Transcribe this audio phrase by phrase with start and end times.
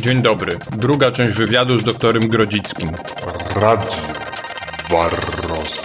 [0.00, 0.56] Dzień dobry.
[0.76, 2.88] Druga część wywiadu z doktorem Grodzickim.
[3.54, 3.90] Radio
[4.90, 5.82] Barroza.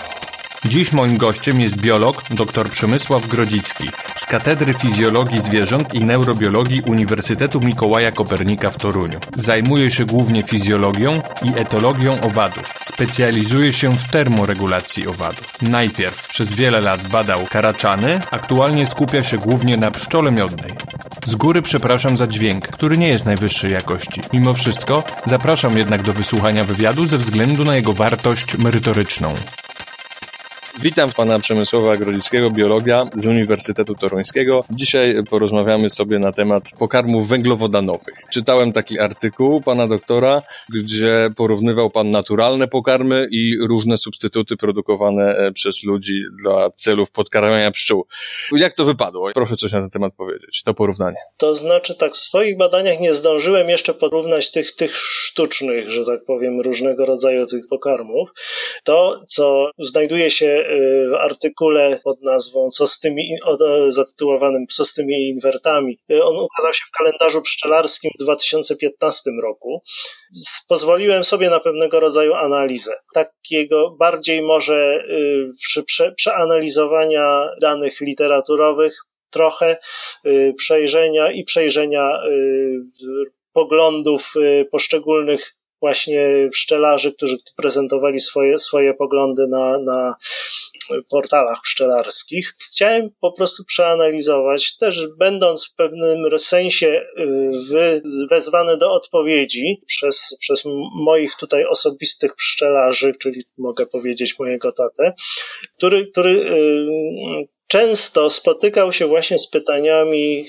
[0.65, 3.83] Dziś moim gościem jest biolog dr Przemysław Grodzicki
[4.15, 9.19] z Katedry Fizjologii Zwierząt i Neurobiologii Uniwersytetu Mikołaja Kopernika w Toruniu.
[9.35, 12.73] Zajmuje się głównie fizjologią i etologią owadów.
[12.81, 15.61] Specjalizuje się w termoregulacji owadów.
[15.61, 20.71] Najpierw przez wiele lat badał karaczany, aktualnie skupia się głównie na pszczole miodnej.
[21.25, 24.21] Z góry przepraszam za dźwięk, który nie jest najwyższej jakości.
[24.33, 29.33] Mimo wszystko zapraszam jednak do wysłuchania wywiadu ze względu na jego wartość merytoryczną.
[30.81, 34.59] Witam pana Przemysława Grodzickiego, biologa z Uniwersytetu Toruńskiego.
[34.69, 38.15] Dzisiaj porozmawiamy sobie na temat pokarmów węglowodanowych.
[38.31, 40.41] Czytałem taki artykuł pana doktora,
[40.75, 47.71] gdzie porównywał pan naturalne pokarmy i różne substytuty produkowane e, przez ludzi dla celów podkarmiania
[47.71, 48.07] pszczół.
[48.51, 49.31] Jak to wypadło?
[49.33, 51.17] Proszę coś na ten temat powiedzieć, to porównanie.
[51.37, 56.25] To znaczy tak, w swoich badaniach nie zdążyłem jeszcze porównać tych, tych sztucznych, że tak
[56.25, 58.29] powiem, różnego rodzaju tych pokarmów.
[58.83, 60.62] To, co znajduje się
[61.11, 63.37] w artykule pod nazwą co z tymi,
[63.89, 65.99] zatytułowanym Co z tymi inwertami.
[66.23, 69.81] On ukazał się w kalendarzu pszczelarskim w 2015 roku.
[70.67, 72.93] Pozwoliłem sobie na pewnego rodzaju analizę.
[73.13, 78.95] Takiego bardziej może y, przy prze, przeanalizowania danych literaturowych,
[79.29, 79.77] trochę
[80.25, 84.33] y, przejrzenia i przejrzenia y, poglądów
[84.71, 90.15] poszczególnych właśnie pszczelarzy, którzy prezentowali swoje, swoje poglądy na, na
[91.09, 92.53] portalach pszczelarskich.
[92.65, 97.05] Chciałem po prostu przeanalizować, też będąc w pewnym sensie
[97.73, 100.63] y, wezwany do odpowiedzi przez, przez
[100.95, 105.13] moich tutaj osobistych pszczelarzy, czyli mogę powiedzieć mojego tatę,
[105.77, 110.45] który, który y, często spotykał się właśnie z pytaniami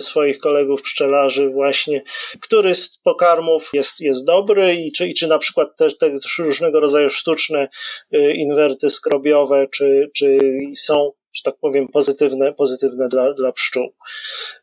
[0.00, 2.02] swoich kolegów pszczelarzy właśnie,
[2.40, 6.80] który z pokarmów jest, jest dobry i czy, i czy na przykład też te różnego
[6.80, 7.68] rodzaju sztuczne
[8.14, 10.38] y, inwerty skrobiowe, czy, czy
[10.76, 13.94] są że tak powiem, pozytywne, pozytywne dla, dla pszczół.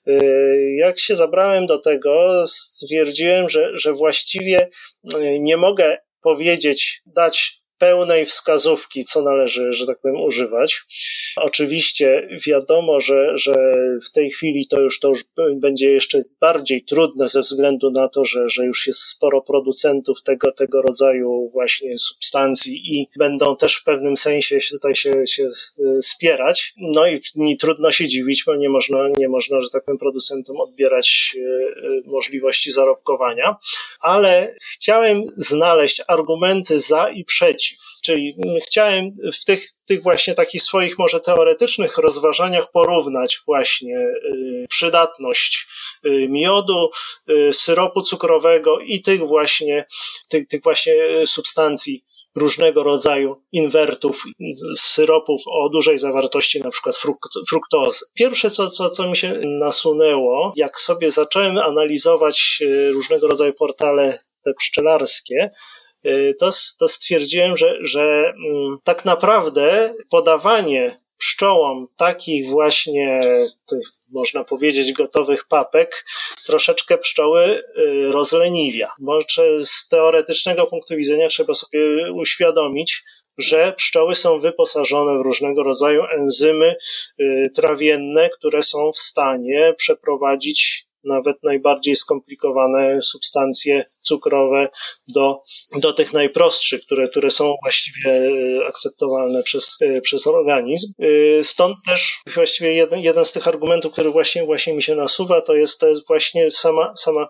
[0.07, 4.69] Y, jak się zabrałem do tego, stwierdziłem, że, że właściwie
[5.15, 10.81] y, nie mogę powiedzieć, dać pełnej wskazówki, co należy, że tak powiem, używać.
[11.35, 13.53] Oczywiście wiadomo, że, że
[14.07, 15.23] w tej chwili to już, to już
[15.55, 20.51] będzie jeszcze bardziej trudne ze względu na to, że, że już jest sporo producentów tego,
[20.51, 26.73] tego rodzaju właśnie substancji i będą też w pewnym sensie tutaj się, się e, spierać.
[26.77, 30.57] No i, i trudno się dziwić, bo nie można, nie można, że tak powiem, producentom
[30.57, 33.55] odbierać e, e, możliwości zarobkowania,
[34.01, 37.70] ale chciałem znaleźć argumenty za i przeciw
[38.03, 45.67] Czyli chciałem w tych, tych właśnie takich swoich może teoretycznych rozważaniach porównać właśnie y, przydatność
[46.05, 46.89] y, miodu,
[47.29, 49.85] y, syropu cukrowego i tych właśnie,
[50.29, 50.93] tych, tych właśnie
[51.25, 52.03] substancji
[52.35, 54.23] różnego rodzaju inwertów,
[54.77, 56.97] syropów o dużej zawartości na przykład
[57.49, 58.05] fruktozy.
[58.13, 64.53] Pierwsze, co, co, co mi się nasunęło, jak sobie zacząłem analizować różnego rodzaju portale te
[64.53, 65.51] pszczelarskie,
[66.39, 73.21] to, to stwierdziłem, że, że mm, tak naprawdę podawanie pszczołom takich właśnie
[73.69, 76.05] tych, można powiedzieć, gotowych papek,
[76.45, 77.63] troszeczkę pszczoły y,
[78.11, 78.91] rozleniwia.
[78.99, 81.79] Może z teoretycznego punktu widzenia trzeba sobie
[82.13, 83.03] uświadomić,
[83.37, 86.75] że pszczoły są wyposażone w różnego rodzaju enzymy
[87.19, 94.69] y, trawienne, które są w stanie przeprowadzić nawet najbardziej skomplikowane substancje cukrowe
[95.07, 95.43] do,
[95.75, 100.93] do tych najprostszych, które, które są właściwie e, akceptowalne przez, e, przez organizm.
[100.99, 105.41] E, stąd też właściwie jeden, jeden z tych argumentów, który właśnie, właśnie mi się nasuwa,
[105.41, 107.27] to jest, to jest właśnie sama, sama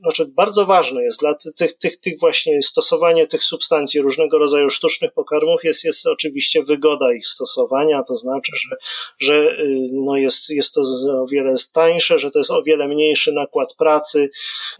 [0.00, 5.12] znaczy bardzo ważne jest dla tych, tych, tych właśnie stosowanie tych substancji, różnego rodzaju sztucznych
[5.12, 8.76] pokarmów jest, jest oczywiście wygoda ich stosowania, to znaczy, że,
[9.18, 10.80] że y, no jest, jest to
[11.22, 14.30] o wiele tańsze, że to jest o wiele mniejszy nakład pracy,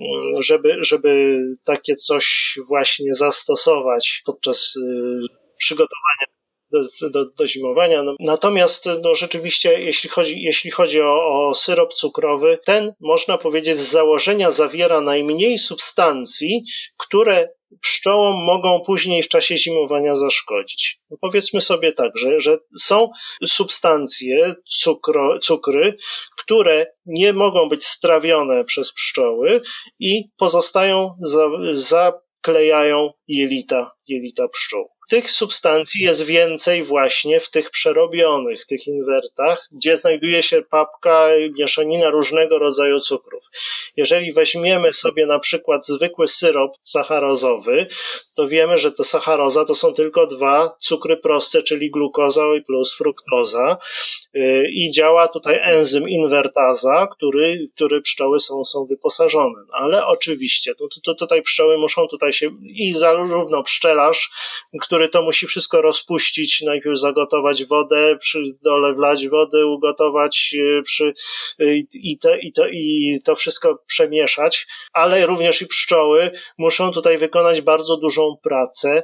[0.00, 0.04] y,
[0.38, 4.74] żeby, żeby takie coś właśnie zastosować podczas
[5.58, 6.34] przygotowania
[7.00, 8.02] do, do, do zimowania.
[8.02, 13.78] No, natomiast no, rzeczywiście, jeśli chodzi, jeśli chodzi o, o syrop cukrowy, ten można powiedzieć
[13.78, 16.64] z założenia zawiera najmniej substancji,
[16.96, 17.48] które
[17.80, 21.00] pszczołom mogą później w czasie zimowania zaszkodzić.
[21.10, 23.10] No powiedzmy sobie tak, że, że są
[23.46, 25.96] substancje, cukro, cukry,
[26.38, 29.60] które nie mogą być strawione przez pszczoły
[29.98, 34.88] i pozostają, za, zaklejają jelita, jelita pszczół.
[35.08, 41.28] Tych substancji jest więcej właśnie w tych przerobionych, tych inwertach, gdzie znajduje się papka,
[41.58, 43.44] mieszanina różnego rodzaju cukrów.
[43.96, 47.86] Jeżeli weźmiemy sobie na przykład zwykły syrop sacharozowy,
[48.34, 53.76] to wiemy, że to sacharoza to są tylko dwa cukry proste, czyli glukoza plus fruktoza
[54.34, 59.60] y, i działa tutaj enzym inwertaza, który, który pszczoły są, są wyposażone.
[59.72, 64.30] Ale oczywiście, to, to tutaj pszczoły muszą tutaj się i zarówno pszczelarz,
[64.80, 71.14] który to musi wszystko rozpuścić, najpierw zagotować wodę, przy dole wlać wodę, ugotować y, przy,
[71.60, 77.18] y, i, to, i, to, i to wszystko przemieszać, ale również i pszczoły muszą tutaj
[77.18, 79.02] wykonać bardzo dużą pracę,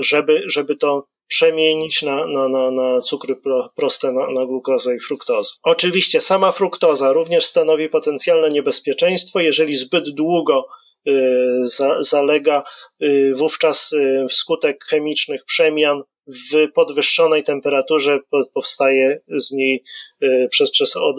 [0.00, 3.36] żeby, żeby to przemienić na, na, na, na cukry
[3.76, 5.50] proste, na, na glukozę i fruktozę.
[5.62, 10.66] Oczywiście sama fruktoza również stanowi potencjalne niebezpieczeństwo, jeżeli zbyt długo
[12.00, 12.64] zalega
[13.02, 18.18] y, wówczas y, wskutek chemicznych przemian w podwyższonej temperaturze
[18.54, 19.82] powstaje z niej
[20.50, 21.16] przez, przez, od,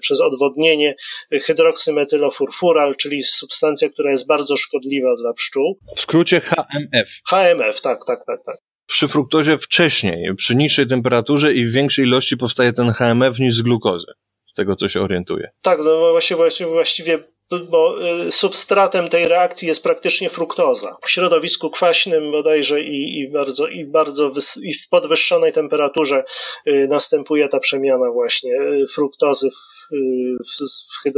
[0.00, 0.94] przez odwodnienie
[1.30, 5.78] hydroksymetylofurfural, czyli substancja, która jest bardzo szkodliwa dla pszczół.
[5.96, 7.08] W skrócie HMF.
[7.28, 8.56] HMF, tak, tak, tak, tak
[8.92, 13.62] przy fruktozie wcześniej, przy niższej temperaturze i w większej ilości powstaje ten HMF niż z
[13.62, 14.06] glukozy.
[14.50, 15.50] Z tego, co się orientuje.
[15.62, 17.18] Tak, no właściwie, właściwie, właściwie
[17.58, 17.96] bo
[18.26, 20.96] y, substratem tej reakcji jest praktycznie fruktoza.
[21.04, 24.32] W środowisku kwaśnym bodajże i, i bardzo, i bardzo
[24.62, 26.24] i w podwyższonej temperaturze
[26.66, 31.12] y, następuje ta przemiana właśnie y, fruktozy w, w.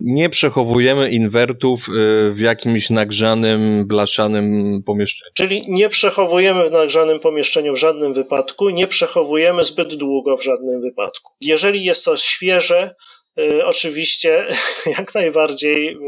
[0.00, 1.86] Nie przechowujemy inwertów
[2.34, 5.30] w jakimś nagrzanym, blaszanym pomieszczeniu.
[5.34, 10.80] Czyli nie przechowujemy w nagrzanym pomieszczeniu w żadnym wypadku, nie przechowujemy zbyt długo w żadnym
[10.80, 11.32] wypadku.
[11.40, 12.94] Jeżeli jest to świeże,
[13.64, 14.46] oczywiście,
[14.98, 15.98] jak najbardziej y,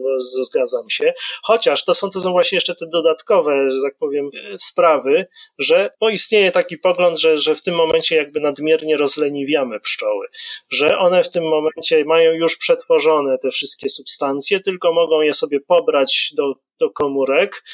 [0.00, 1.14] no, zgadzam się.
[1.42, 5.26] Chociaż to są, to są właśnie jeszcze te dodatkowe, że tak powiem, y, sprawy,
[5.58, 10.26] że poistnieje taki pogląd, że, że w tym momencie jakby nadmiernie rozleniwiamy pszczoły,
[10.70, 15.60] że one w tym momencie mają już przetworzone te wszystkie substancje, tylko mogą je sobie
[15.60, 17.64] pobrać do, do komórek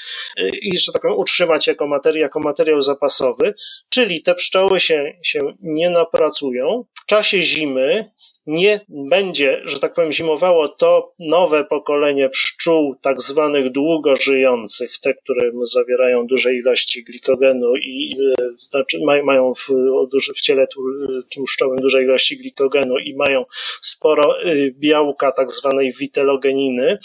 [0.63, 3.55] i, że tak powiem, utrzymać jako, materi jako materiał zapasowy,
[3.89, 6.85] czyli te pszczoły się, się nie napracują.
[7.03, 8.11] W czasie zimy
[8.47, 15.15] nie będzie, że tak powiem, zimowało to nowe pokolenie pszczół, tak zwanych długo żyjących, te,
[15.15, 18.17] które zawierają duże ilości glikogenu i
[18.59, 19.67] znaczy mają w,
[20.37, 20.67] w ciele
[21.35, 23.45] tłuszczowym duże ilości glikogenu i mają
[23.81, 26.99] sporo y, białka, tak zwanej witelogeniny.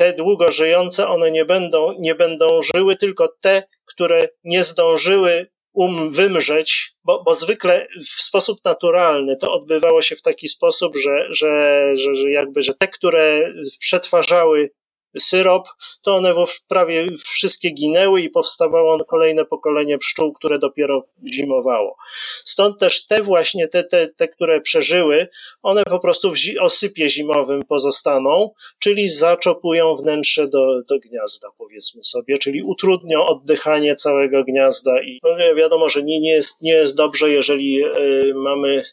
[0.00, 6.10] Te długo żyjące, one nie będą, nie będą żyły, tylko te, które nie zdążyły um
[6.10, 7.86] wymrzeć, bo, bo zwykle
[8.16, 12.74] w sposób naturalny to odbywało się w taki sposób, że, że, że, że jakby, że
[12.74, 14.70] te, które przetwarzały
[15.18, 15.68] syrop,
[16.02, 16.34] to one
[16.68, 21.04] prawie wszystkie ginęły i powstawało kolejne pokolenie pszczół, które dopiero
[21.34, 21.96] zimowało.
[22.44, 25.28] Stąd też te właśnie, te, te, te które przeżyły,
[25.62, 32.38] one po prostu w osypie zimowym pozostaną, czyli zaczopują wnętrze do, do gniazda, powiedzmy sobie,
[32.38, 37.30] czyli utrudnią oddychanie całego gniazda i no wiadomo, że nie, nie, jest, nie jest dobrze,
[37.30, 38.84] jeżeli y, mamy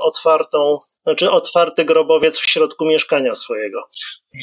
[0.00, 3.78] otwartą znaczy otwarty grobowiec w środku mieszkania swojego.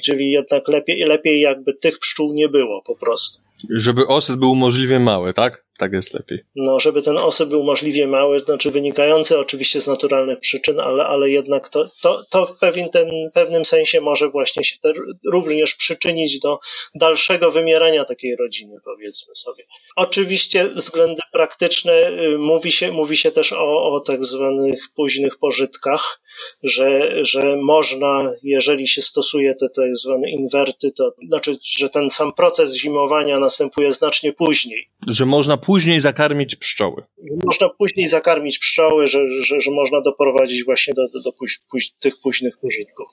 [0.03, 3.39] Czyli jednak lepiej, lepiej jakby tych pszczół nie było po prostu.
[3.69, 5.64] Żeby osyp był możliwie mały, tak?
[5.77, 6.39] Tak jest lepiej.
[6.55, 11.29] No, żeby ten osyp był możliwie mały, znaczy wynikający oczywiście z naturalnych przyczyn, ale, ale
[11.29, 14.93] jednak to, to, to w pewien, ten, pewnym sensie może właśnie się te,
[15.31, 16.59] również przyczynić do
[16.95, 19.63] dalszego wymierania takiej rodziny, powiedzmy sobie.
[19.95, 26.21] Oczywiście względy praktyczne y, mówi się, mówi się też o, o tak zwanych późnych pożytkach,
[26.63, 32.33] że, że można, jeżeli się stosuje te tak zwane inwerty, to znaczy, że ten sam
[32.33, 34.89] proces zimowania następuje znacznie później.
[35.07, 37.03] Że można później zakarmić pszczoły.
[37.45, 41.91] Można później zakarmić pszczoły, że, że, że można doprowadzić właśnie do, do, do póź, póź,
[41.91, 43.07] tych późnych pożytków.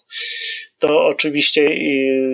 [0.78, 1.74] To oczywiście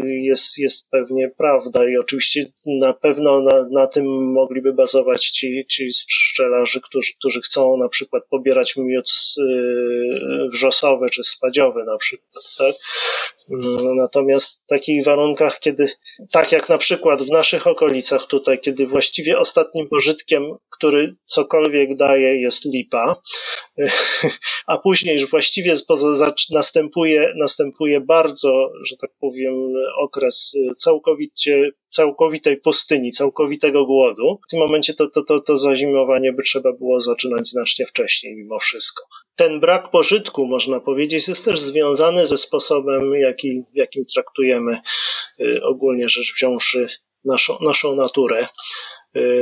[0.04, 5.88] jest, jest pewnie prawda i oczywiście na pewno na, na tym mogliby bazować ci, ci
[6.08, 10.48] pszczelarze, którzy, którzy chcą na przykład pobierać miód yy,
[10.78, 12.74] wrzosowy czy spadziowy na przykład, tak?
[13.96, 15.88] Natomiast w takich warunkach, kiedy,
[16.32, 22.40] tak jak na przykład w naszych okolicach tutaj, kiedy właściwie ostatnim pożytkiem, który cokolwiek daje,
[22.40, 23.22] jest lipa,
[24.66, 25.74] a później już właściwie
[26.50, 29.54] następuje, następuje bardzo, że tak powiem,
[29.98, 34.38] okres całkowicie całkowitej pustyni, całkowitego głodu.
[34.46, 38.58] W tym momencie to, to, to, to zazimowanie by trzeba było zaczynać znacznie wcześniej mimo
[38.58, 39.04] wszystko.
[39.38, 44.80] Ten brak pożytku, można powiedzieć, jest też związany ze sposobem, jaki, jakim traktujemy
[45.40, 46.86] y, ogólnie rzecz wziąwszy
[47.24, 48.46] naszą, naszą naturę.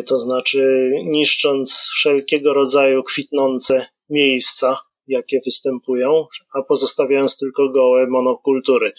[0.07, 8.93] To znaczy, niszcząc wszelkiego rodzaju kwitnące miejsca, jakie występują, a pozostawiając tylko gołe monokultury.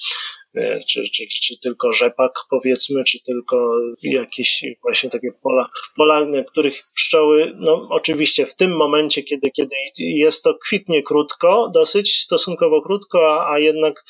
[0.58, 6.44] E, czy, czy, czy, tylko rzepak powiedzmy, czy tylko jakieś właśnie takie pola, pola, na
[6.44, 12.82] których pszczoły, no oczywiście w tym momencie, kiedy, kiedy jest to kwitnie krótko, dosyć stosunkowo
[12.82, 14.04] krótko, a, a jednak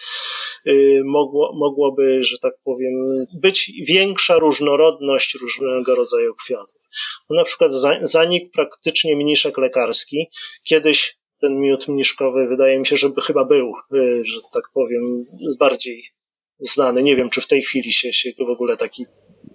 [0.68, 2.94] y, mogło, mogłoby, że tak powiem,
[3.42, 6.82] być większa różnorodność różnego rodzaju kwiatów.
[7.30, 10.27] No, na przykład zanik praktycznie mniszek lekarski.
[10.63, 15.58] Kiedyś ten miód mniszkowy wydaje mi się, żeby chyba był, y, że tak powiem, z
[15.58, 16.04] bardziej
[16.60, 17.04] znany.
[17.04, 19.06] Nie wiem, czy w tej chwili się, się w ogóle taki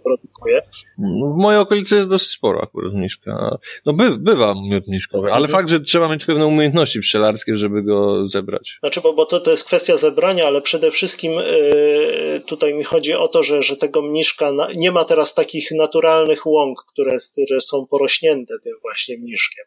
[0.02, 0.62] produkuje.
[0.99, 3.59] No, w mojej okolicy jest dosyć sporo akurat mniszka.
[3.87, 5.50] No by, bywa miód ale mhm.
[5.50, 8.76] fakt, że trzeba mieć pewne umiejętności pszczelarskie, żeby go zebrać.
[8.80, 13.14] Znaczy, bo, bo to, to jest kwestia zebrania, ale przede wszystkim yy, tutaj mi chodzi
[13.14, 17.61] o to, że, że tego mniszka na, nie ma teraz takich naturalnych łąk, które, które
[17.61, 19.64] są porośnięte tym właśnie mniszkiem.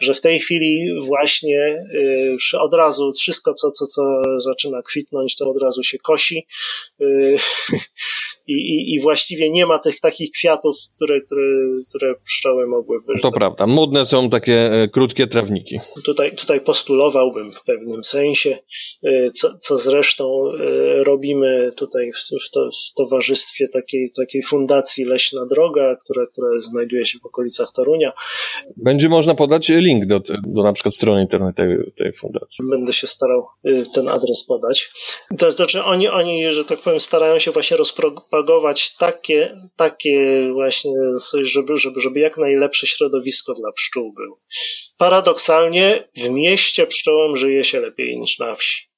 [0.00, 1.86] Że w tej chwili właśnie
[2.52, 4.02] yy, od razu wszystko, co, co, co
[4.38, 6.46] zaczyna kwitnąć, to od razu się kosi
[6.98, 7.36] yy,
[8.46, 11.42] i, i, i właściwie nie ma tych takich kwiatów, które, które,
[11.88, 13.12] które pszczoły mogłyby.
[13.22, 13.66] To prawda.
[13.66, 15.78] Modne są takie e, krótkie trawniki.
[16.04, 18.58] Tutaj, tutaj postulowałbym w pewnym sensie,
[19.02, 20.44] e, co, co zresztą
[21.06, 27.06] robimy tutaj w, w, to, w towarzystwie takiej, takiej fundacji Leśna Droga, która, która znajduje
[27.06, 28.12] się w okolicach Torunia.
[28.76, 32.56] Będzie można podać link do, do na przykład strony internetowej tej fundacji.
[32.70, 33.46] Będę się starał
[33.94, 34.90] ten adres podać.
[35.38, 40.92] To znaczy oni, oni, że tak powiem, starają się właśnie rozpropagować takie, takie właśnie,
[41.40, 44.40] żeby, żeby, żeby jak najlepsze środowisko dla pszczół było.
[44.98, 48.93] Paradoksalnie w mieście pszczołom żyje się lepiej niż na wsi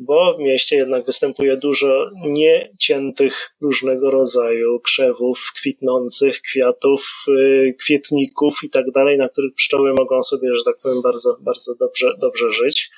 [0.00, 8.70] bo w mieście jednak występuje dużo nieciętych różnego rodzaju krzewów, kwitnących kwiatów, y, kwietników i
[8.70, 12.90] tak dalej, na których pszczoły mogą sobie, że tak powiem, bardzo, bardzo dobrze, dobrze żyć.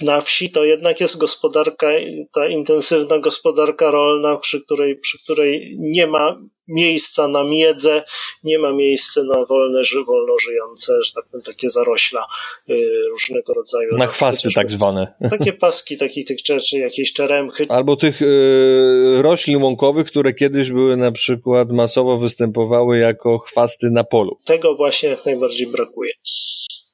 [0.00, 1.88] Na wsi to jednak jest gospodarka,
[2.32, 6.38] ta intensywna gospodarka rolna, przy której, przy której nie ma
[6.72, 8.04] miejsca na miedzę,
[8.44, 12.26] nie ma miejsca na wolne, wolno żyjące, że tak powiem, takie zarośla
[12.70, 12.74] y,
[13.10, 13.96] różnego rodzaju.
[13.96, 15.14] Na chwasty tak zwane.
[15.30, 17.66] Takie paski takich tych czy jakieś czeremchy.
[17.68, 24.04] Albo tych y, roślin łąkowych, które kiedyś były na przykład masowo występowały jako chwasty na
[24.04, 24.38] polu.
[24.46, 26.12] Tego właśnie jak najbardziej brakuje.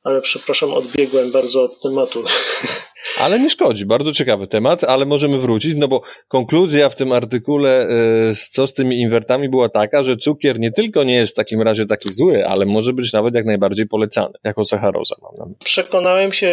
[0.04, 2.22] Ale przepraszam, odbiegłem bardzo od tematu.
[3.20, 7.88] Ale nie szkodzi, bardzo ciekawy temat, ale możemy wrócić, no bo konkluzja w tym artykule,
[7.88, 11.62] e, co z tymi inwertami była taka, że cukier nie tylko nie jest w takim
[11.62, 15.16] razie taki zły, ale może być nawet jak najbardziej polecany, jako sacharoza.
[15.38, 15.54] Mam.
[15.64, 16.50] Przekonałem się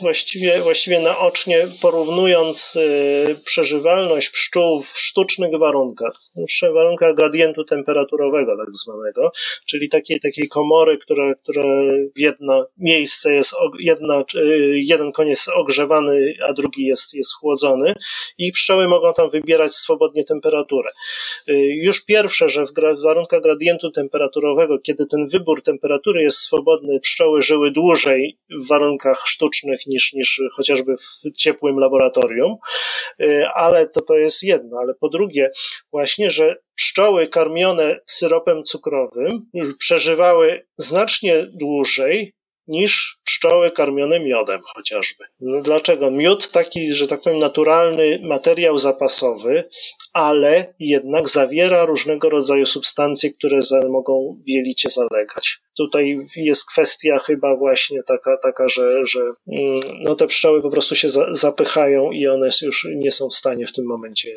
[0.00, 2.78] właściwie, właściwie naocznie, porównując
[3.30, 9.32] e, przeżywalność pszczół w sztucznych warunkach, w warunkach gradientu temperaturowego tak zwanego,
[9.66, 11.82] czyli takiej, takiej komory, która, która
[12.16, 14.24] jedno miejsce jest, jedna, e,
[14.72, 17.94] jeden koniec ogrzewany, ogrzewany, a drugi jest, jest chłodzony
[18.38, 20.90] i pszczoły mogą tam wybierać swobodnie temperaturę.
[21.48, 27.42] Y, już pierwsze, że w warunkach gradientu temperaturowego, kiedy ten wybór temperatury jest swobodny, pszczoły
[27.42, 32.56] żyły dłużej w warunkach sztucznych niż, niż chociażby w ciepłym laboratorium,
[33.20, 34.78] y, ale to, to jest jedno.
[34.78, 35.50] Ale po drugie,
[35.92, 42.35] właśnie, że pszczoły karmione syropem cukrowym przeżywały znacznie dłużej
[42.68, 45.24] niż pszczoły karmione miodem chociażby.
[45.40, 46.10] No dlaczego?
[46.10, 49.64] Miód taki, że tak powiem, naturalny materiał zapasowy,
[50.12, 53.58] ale jednak zawiera różnego rodzaju substancje, które
[53.88, 55.58] mogą w jelicie zalegać.
[55.76, 60.94] Tutaj jest kwestia chyba właśnie taka, taka że, że mm, no te pszczoły po prostu
[60.94, 64.28] się za, zapychają i one już nie są w stanie w tym momencie.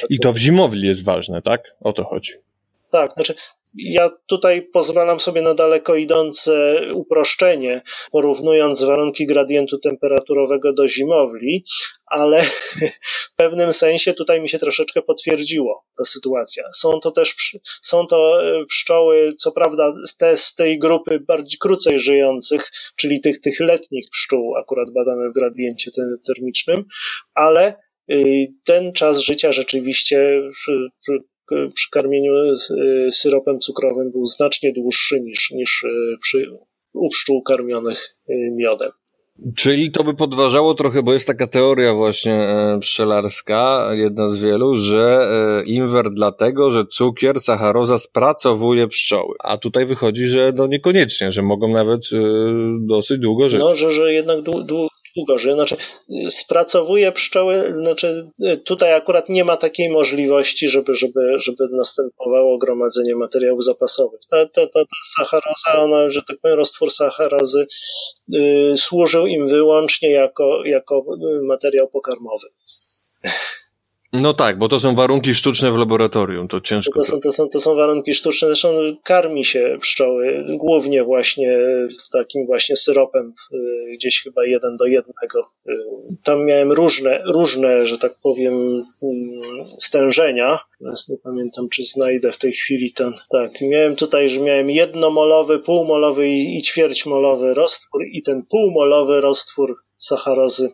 [0.00, 1.76] Tak I to w zimowli jest ważne, tak?
[1.80, 2.32] O to chodzi.
[2.92, 3.34] Tak, znaczy
[3.74, 11.64] ja tutaj pozwalam sobie na daleko idące uproszczenie, porównując warunki gradientu temperaturowego do zimowli,
[12.06, 12.42] ale
[13.32, 16.64] w pewnym sensie tutaj mi się troszeczkę potwierdziło ta sytuacja.
[16.74, 17.34] Są to też
[17.82, 23.40] są to e, pszczoły, co prawda te z tej grupy bardziej krócej żyjących, czyli tych,
[23.40, 25.90] tych letnich pszczół, akurat badane w gradiencie
[26.26, 26.84] termicznym,
[27.34, 27.74] ale
[28.10, 30.42] y, ten czas życia rzeczywiście
[31.74, 35.84] przy karmieniu y, syropem cukrowym był znacznie dłuższy niż, niż
[36.20, 36.46] przy,
[36.92, 38.16] u pszczół karmionych
[38.56, 38.90] miodem.
[39.56, 44.76] Czyli to by podważało trochę, bo jest taka teoria właśnie e, pszczelarska, jedna z wielu,
[44.76, 49.34] że e, inwert dlatego, że cukier, sacharoza spracowuje pszczoły.
[49.44, 52.18] A tutaj wychodzi, że no niekoniecznie, że mogą nawet e,
[52.80, 53.60] dosyć długo żyć.
[53.60, 55.52] No, że, że jednak dłu, dłu, ugorzy.
[55.52, 55.76] Znaczy,
[56.30, 58.30] spracowuje pszczoły, znaczy
[58.64, 64.20] tutaj akurat nie ma takiej możliwości, żeby, żeby, żeby następowało gromadzenie materiałów zapasowych.
[64.30, 67.66] Ta, ta, ta, ta sacharoza, ona, że tak powiem, roztwór sacharozy
[68.34, 71.04] y, służył im wyłącznie jako, jako
[71.42, 72.48] materiał pokarmowy.
[74.12, 77.00] No tak, bo to są warunki sztuczne w laboratorium, to ciężko.
[77.00, 78.68] To są, to są, to są warunki sztuczne, zresztą
[79.04, 81.58] karmi się pszczoły głównie właśnie
[82.12, 85.50] takim właśnie syropem, y, gdzieś chyba jeden do jednego.
[85.68, 85.72] Y,
[86.24, 88.54] tam miałem różne, różne, że tak powiem,
[89.02, 90.58] mm, stężenia.
[90.78, 93.12] Teraz nie pamiętam, czy znajdę w tej chwili ten.
[93.30, 99.76] Tak, miałem tutaj, że miałem jednomolowy, półmolowy i, i ćwierćmolowy roztwór i ten półmolowy roztwór
[99.96, 100.70] sacharozy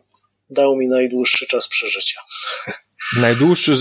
[0.49, 2.19] dał mi najdłuższy czas przeżycia.
[3.17, 3.75] Najdłuższy e,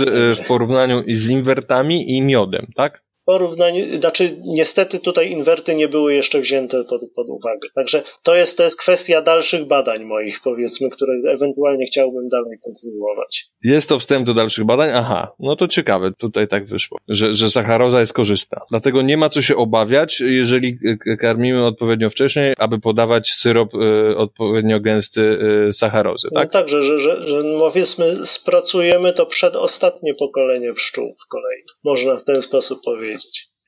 [0.44, 3.02] w porównaniu z inwertami i miodem, tak?
[3.28, 7.68] Porównaniu, znaczy niestety tutaj inwerty nie były jeszcze wzięte pod, pod uwagę.
[7.74, 13.46] Także to jest, to jest kwestia dalszych badań moich, powiedzmy, które ewentualnie chciałbym dalej kontynuować.
[13.62, 14.90] Jest to wstęp do dalszych badań?
[14.94, 18.60] Aha, no to ciekawe, tutaj tak wyszło, że, że sacharoza jest korzystna.
[18.70, 20.78] Dlatego nie ma co się obawiać, jeżeli
[21.20, 25.20] karmimy odpowiednio wcześniej, aby podawać syrop y, odpowiednio gęsty
[25.68, 26.44] y, sacharozy, tak?
[26.44, 31.62] No tak, że, że, że, że powiedzmy spracujemy to przedostatnie pokolenie pszczół w kolei.
[31.84, 33.17] Można w ten sposób powiedzieć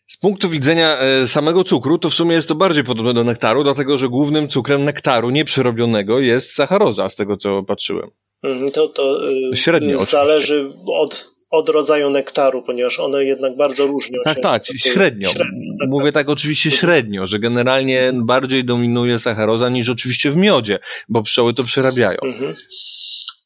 [0.09, 3.65] Z punktu widzenia e, samego cukru, to w sumie jest to bardziej podobne do nektaru,
[3.65, 8.11] dlatego że głównym cukrem nektaru nieprzerobionego jest sacharoza, z tego co patrzyłem.
[8.43, 14.19] Mhm, to, to y, Średnio, zależy od, od rodzaju nektaru, ponieważ one jednak bardzo różnią
[14.25, 14.43] tak, się.
[14.43, 15.31] Tak, tak, średnio.
[15.31, 16.15] średnio tak, Mówię tak.
[16.15, 20.79] tak oczywiście średnio, że generalnie bardziej dominuje sacharoza niż oczywiście w miodzie,
[21.09, 22.19] bo pszczoły to przerabiają.
[22.23, 22.55] Mhm.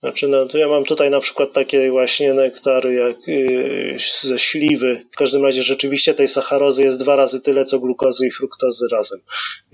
[0.05, 5.05] Znaczy, no, ja mam tutaj na przykład takie właśnie nektary jak yy, ze śliwy.
[5.13, 9.21] W każdym razie rzeczywiście tej sacharozy jest dwa razy tyle, co glukozy i fruktozy razem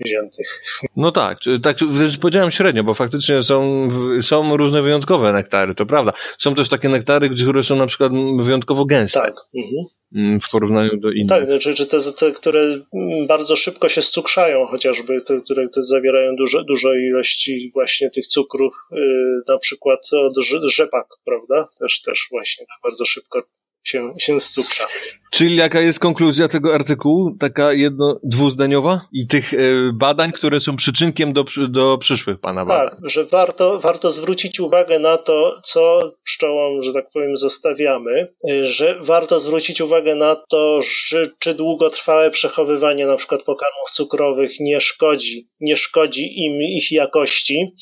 [0.05, 0.61] wziętych.
[0.95, 1.77] No tak, tak
[2.21, 3.89] powiedziałem średnio, bo faktycznie są,
[4.21, 6.13] są różne wyjątkowe nektary, to prawda.
[6.37, 8.11] Są też takie nektary, które są na przykład
[8.43, 9.19] wyjątkowo gęste.
[9.19, 9.33] Tak.
[9.55, 10.00] Mhm.
[10.15, 11.29] Mm, w porównaniu do innych.
[11.29, 12.81] Tak, czy, czy te, te, które
[13.27, 18.73] bardzo szybko się scukrzają, chociażby te, które te zawierają duże, dużo ilości właśnie tych cukrów,
[18.91, 20.33] yy, na przykład od
[20.65, 21.67] rzepak, prawda?
[21.79, 23.41] Też, też właśnie tak bardzo szybko
[23.83, 24.87] się, się scukrza.
[25.31, 27.37] Czyli jaka jest konkluzja tego artykułu?
[27.39, 29.01] Taka jedno, dwuzdaniowa?
[29.13, 29.57] I tych e,
[29.93, 32.89] badań, które są przyczynkiem do, do przyszłych pana badań.
[32.89, 38.65] Tak, że warto, warto zwrócić uwagę na to, co pszczołom, że tak powiem, zostawiamy, e,
[38.65, 44.81] że warto zwrócić uwagę na to, że, czy długotrwałe przechowywanie na przykład pokarmów cukrowych nie
[44.81, 47.75] szkodzi, nie szkodzi im ich jakości,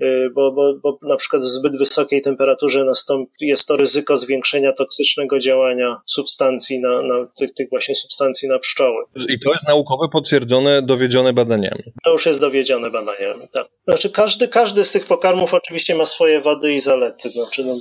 [0.00, 4.72] e, bo, bo, bo na przykład w zbyt wysokiej temperaturze nastąpi, jest to ryzyko zwiększenia
[4.72, 9.04] toksycznego działania substancji na, na tych, tych właśnie substancji na pszczoły.
[9.16, 11.82] I to jest naukowe potwierdzone, dowiedzione badaniami.
[12.04, 13.68] To już jest dowiedzione badaniami, tak.
[13.84, 17.28] Znaczy każdy, każdy z tych pokarmów oczywiście ma swoje wady i zalety.
[17.28, 17.74] Znaczy, no,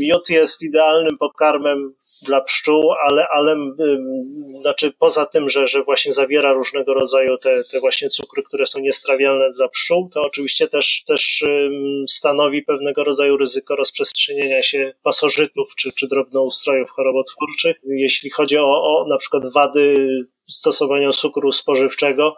[0.00, 3.56] miód jest idealnym pokarmem dla pszczół, ale, ale
[4.60, 8.80] znaczy poza tym, że, że właśnie zawiera różnego rodzaju te, te właśnie cukry, które są
[8.80, 11.44] niestrawialne dla pszczół, to oczywiście też, też
[12.08, 17.76] stanowi pewnego rodzaju ryzyko rozprzestrzenienia się pasożytów czy, czy drobnoustrojów chorobotwórczych.
[17.84, 20.06] Jeśli chodzi o, o na przykład wady
[20.48, 22.34] stosowania cukru spożywczego,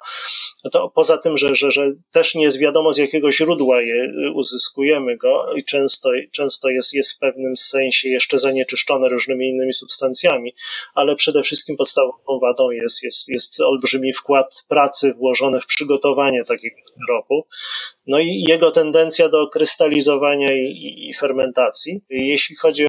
[0.64, 4.12] no to poza tym, że, że, że też nie jest wiadomo z jakiego źródła je
[4.35, 10.55] uzyskujemy go i często, często jest, jest w pewnym sensie jeszcze zanieczyszczone różnymi innymi substancjami,
[10.95, 16.77] ale przede wszystkim podstawową wadą jest, jest, jest olbrzymi wkład pracy włożony w przygotowanie takiego
[16.95, 17.47] syropu,
[18.07, 22.01] no i jego tendencja do krystalizowania i, i fermentacji.
[22.11, 22.87] Jeśli chodzi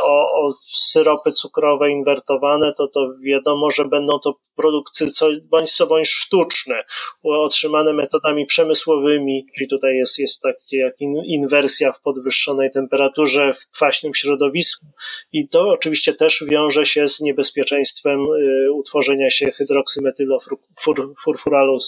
[0.00, 5.86] o, o, syropy cukrowe inwertowane, to to wiadomo, że będą to produkty co, bądź co
[5.86, 6.84] bądź sztuczne,
[7.22, 10.94] otrzymane metodami przemysłowymi, czyli tutaj jest, jest takie jak
[11.26, 14.86] inwersja w podwyższonej temperaturze, w kwaśnym środowisku
[15.32, 21.78] i to oczywiście też wiąże się z niebezpieczeństwem y, utworzenia się hydroksymetylofurfuralu y,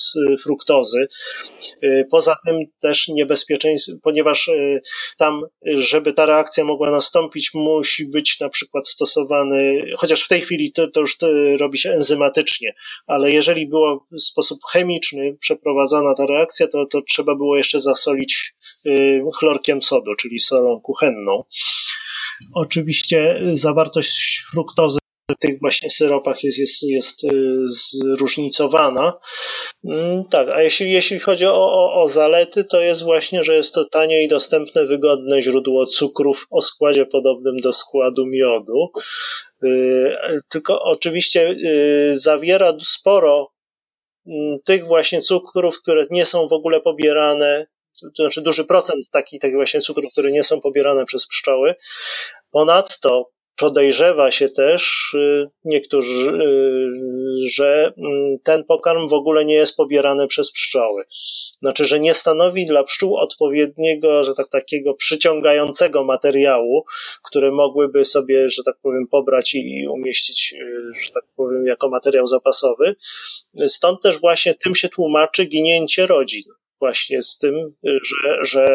[0.43, 1.09] fruktozy.
[1.83, 4.51] Y, poza tym też niebezpieczeństwo, ponieważ
[5.19, 5.43] tam,
[5.75, 10.89] żeby ta reakcja mogła nastąpić, musi być na przykład stosowany, chociaż w tej chwili to,
[10.89, 11.17] to już
[11.59, 12.58] robi się enzymatycznie,
[13.07, 18.55] ale jeżeli było w sposób chemiczny przeprowadzana ta reakcja, to, to trzeba było jeszcze zasolić
[18.87, 21.45] y, chlorkiem sodu, czyli solą kuchenną.
[22.55, 24.98] Oczywiście zawartość fruktozy
[25.35, 27.29] tych właśnie syropach jest, jest, jest y,
[27.67, 29.19] zróżnicowana.
[29.85, 33.75] Mm, tak, a jeśli, jeśli chodzi o, o, o zalety, to jest właśnie, że jest
[33.75, 38.91] to tanie i dostępne, wygodne źródło cukrów o składzie podobnym do składu miodu.
[39.65, 40.13] Y,
[40.49, 43.51] tylko oczywiście y, zawiera sporo
[44.27, 47.67] mm, tych właśnie cukrów, które nie są w ogóle pobierane
[48.17, 51.75] to znaczy duży procent takich, takich właśnie cukrów, które nie są pobierane przez pszczoły.
[52.51, 59.77] Ponadto podejrzewa się też y, niektórzy, y, że mm, ten pokarm w ogóle nie jest
[59.77, 61.05] pobierany przez pszczoły.
[61.61, 66.85] Znaczy, że nie stanowi dla pszczół odpowiedniego, że tak takiego przyciągającego materiału,
[67.25, 72.27] które mogłyby sobie, że tak powiem, pobrać i umieścić, y, że tak powiem, jako materiał
[72.27, 72.97] zapasowy.
[73.67, 76.43] Stąd też właśnie tym się tłumaczy ginięcie rodzin
[76.81, 78.71] właśnie z tym, że, że,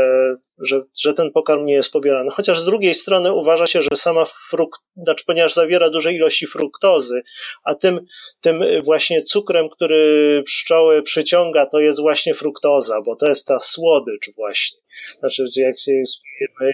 [0.65, 2.31] że, że ten pokarm nie jest pobierany.
[2.31, 7.21] Chociaż z drugiej strony uważa się, że sama frukt, znaczy ponieważ zawiera duże ilości fruktozy,
[7.63, 8.05] a tym,
[8.41, 14.29] tym właśnie cukrem, który pszczoły przyciąga, to jest właśnie fruktoza, bo to jest ta słodycz
[14.35, 14.79] właśnie.
[15.19, 15.75] Znaczy, jak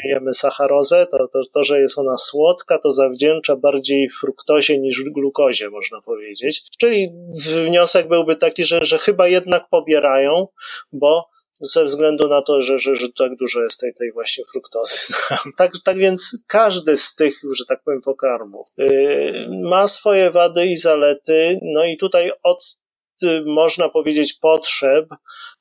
[0.04, 5.69] jemy sacharozę, to, to, to, że jest ona słodka, to zawdzięcza bardziej fruktozie niż glukozie,
[5.69, 6.62] można powiedzieć.
[6.80, 7.10] Czyli
[7.65, 10.47] wniosek byłby taki, że, że chyba jednak pobierają,
[10.93, 11.30] bo
[11.61, 14.97] ze względu na to, że, że, że tak dużo jest tej, tej właśnie fruktozy.
[15.57, 20.77] tak, tak więc każdy z tych, że tak powiem, pokarmów yy, ma swoje wady i
[20.77, 22.77] zalety, no i tutaj od
[23.23, 25.05] y, można powiedzieć potrzeb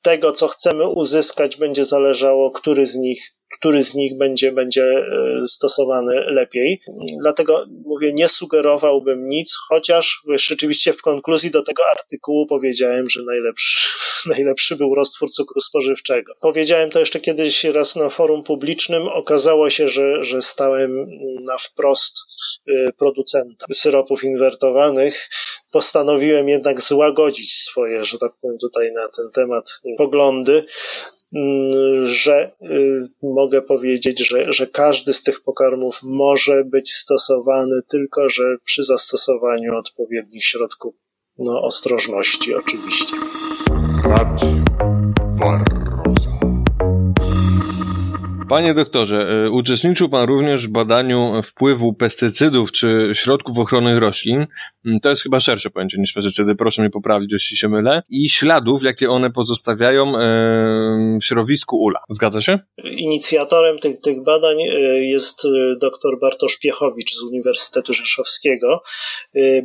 [0.01, 5.47] tego, co chcemy uzyskać, będzie zależało, który z nich który z nich będzie, będzie e,
[5.47, 6.81] stosowany lepiej.
[7.21, 13.89] Dlatego mówię, nie sugerowałbym nic, chociaż rzeczywiście w konkluzji do tego artykułu powiedziałem, że najlepszy,
[14.35, 16.33] najlepszy był roztwór cukru spożywczego.
[16.41, 19.07] Powiedziałem to jeszcze kiedyś raz na forum publicznym.
[19.07, 21.09] Okazało się, że, że stałem
[21.41, 22.13] na wprost
[22.67, 25.29] e, producenta syropów inwertowanych.
[25.71, 30.65] Postanowiłem jednak złagodzić swoje, że tak powiem, tutaj na ten temat poglądy.
[31.35, 38.29] Mm, że y, mogę powiedzieć, że, że każdy z tych pokarmów może być stosowany, tylko
[38.29, 40.95] że przy zastosowaniu odpowiednich środków
[41.37, 43.15] no, ostrożności oczywiście.
[48.49, 54.47] Panie doktorze, e, uczestniczył Pan również w badaniu wpływu pestycydów czy środków ochrony roślin.
[54.85, 58.01] Mm, to jest chyba szersze pojęcie niż pestycydy, proszę mnie poprawić, jeśli się mylę.
[58.09, 61.99] I śladów, jakie one pozostawiają e, w środowisku ula.
[62.09, 62.59] Zgadza się?
[62.83, 64.65] Inicjatorem tych, tych badań e,
[65.05, 65.47] jest
[65.81, 68.81] dr Bartosz Piechowicz z Uniwersytetu Rzeszowskiego.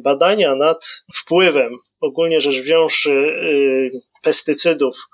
[0.03, 3.13] Badania nad wpływem, ogólnie rzecz wziąwszy,
[4.23, 5.09] pestycydów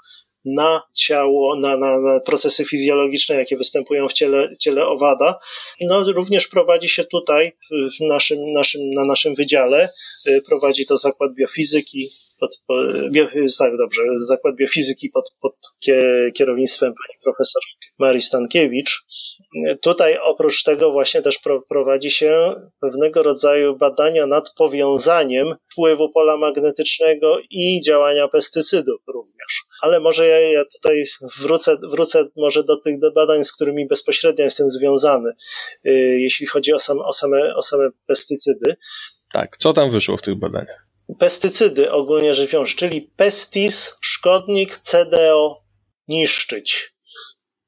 [0.45, 5.39] na ciało, na, na, na, procesy fizjologiczne, jakie występują w ciele, ciele owada.
[5.81, 9.89] No, również prowadzi się tutaj w naszym, naszym, na naszym wydziale,
[10.27, 12.09] y, prowadzi to Zakład Biofizyki,
[12.41, 12.61] pod,
[13.11, 13.27] bio,
[13.59, 15.55] tak dobrze, Zakład Biofizyki pod, pod
[16.35, 17.63] kierownictwem pani profesor
[17.99, 19.05] Marii Stankiewicz.
[19.83, 27.39] Tutaj oprócz tego właśnie też prowadzi się pewnego rodzaju badania nad powiązaniem wpływu pola magnetycznego
[27.51, 29.65] i działania pestycydów również.
[29.83, 31.05] Ale może ja, ja tutaj
[31.41, 35.31] wrócę, wrócę może do tych badań, z którymi bezpośrednio jestem związany,
[35.87, 38.77] y, jeśli chodzi o, sam, o, same, o same pestycydy.
[39.33, 40.90] Tak, co tam wyszło w tych badaniach?
[41.19, 45.63] Pestycydy ogólnie rzecz biorąc, czyli pestis, szkodnik, CDO,
[46.09, 46.93] niszczyć.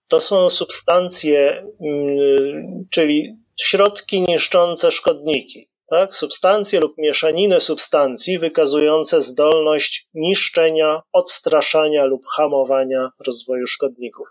[0.09, 5.68] To są substancje, mm, czyli środki niszczące szkodniki.
[5.90, 6.14] Tak?
[6.14, 14.28] Substancje lub mieszaniny substancji wykazujące zdolność niszczenia, odstraszania lub hamowania rozwoju szkodników.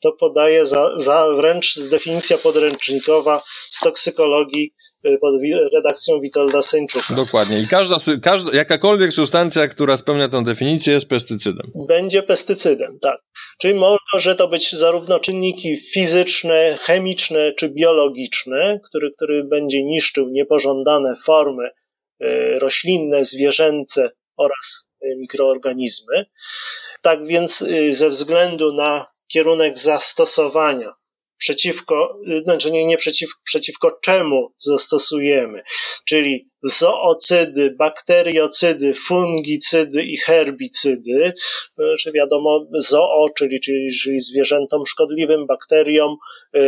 [0.00, 5.34] To podaje za, za wręcz definicja podręcznikowa z toksykologii pod
[5.74, 7.14] redakcją Witolda Seńczuka.
[7.14, 7.60] Dokładnie.
[7.60, 11.70] I każda, każda, jakakolwiek substancja, która spełnia tę definicję, jest pestycydem.
[11.88, 13.20] Będzie pestycydem, tak.
[13.58, 13.74] Czyli
[14.12, 21.68] może to być zarówno czynniki fizyczne, chemiczne czy biologiczne, który, który będzie niszczył niepożądane formy
[21.68, 22.26] y,
[22.60, 26.26] roślinne, zwierzęce oraz y, mikroorganizmy.
[27.02, 30.92] Tak więc ze względu na kierunek zastosowania
[31.38, 35.62] przeciwko, znaczy nie, nie przeciw, przeciwko czemu zastosujemy,
[36.06, 41.32] czyli zoocydy, bakteriocydy, fungicydy i herbicydy,
[42.00, 46.16] czy wiadomo zoo, czyli, czyli, czyli zwierzętom szkodliwym, bakteriom,
[46.56, 46.60] y,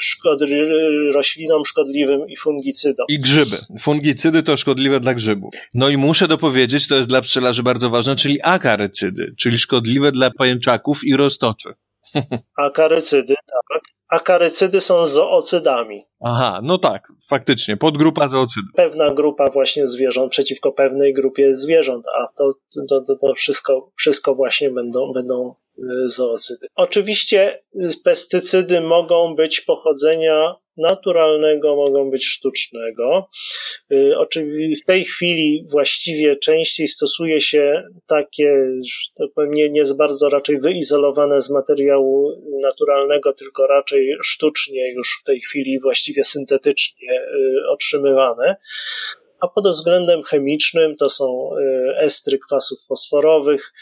[0.00, 0.40] szkod,
[1.14, 3.06] roślinom szkodliwym i fungicydom.
[3.08, 3.56] I grzyby.
[3.80, 5.54] Fungicydy to szkodliwe dla grzybów.
[5.74, 10.30] No i muszę dopowiedzieć, to jest dla pszczelarzy bardzo ważne, czyli akarycydy, czyli szkodliwe dla
[10.30, 11.68] pajęczaków i roztoczy.
[12.56, 13.95] Akarycydy, tak.
[14.10, 16.02] Akarycydy są zoocydami.
[16.24, 18.70] Aha, no tak, faktycznie, podgrupa zoocydów.
[18.76, 22.52] Pewna grupa właśnie zwierząt przeciwko pewnej grupie zwierząt, a to,
[22.88, 26.66] to, to, to wszystko, wszystko właśnie będą, będą y, zoocydy.
[26.74, 33.28] Oczywiście y, pestycydy mogą być pochodzenia naturalnego, mogą być sztucznego.
[33.92, 38.66] Y, oczywiście w tej chwili właściwie częściej stosuje się takie,
[39.18, 45.24] to pewnie nie jest bardzo raczej wyizolowane z materiału naturalnego, tylko raczej sztucznie już w
[45.24, 48.56] tej chwili właściwie syntetycznie y, otrzymywane
[49.40, 53.72] a pod względem chemicznym to są y, estry kwasów fosforowych,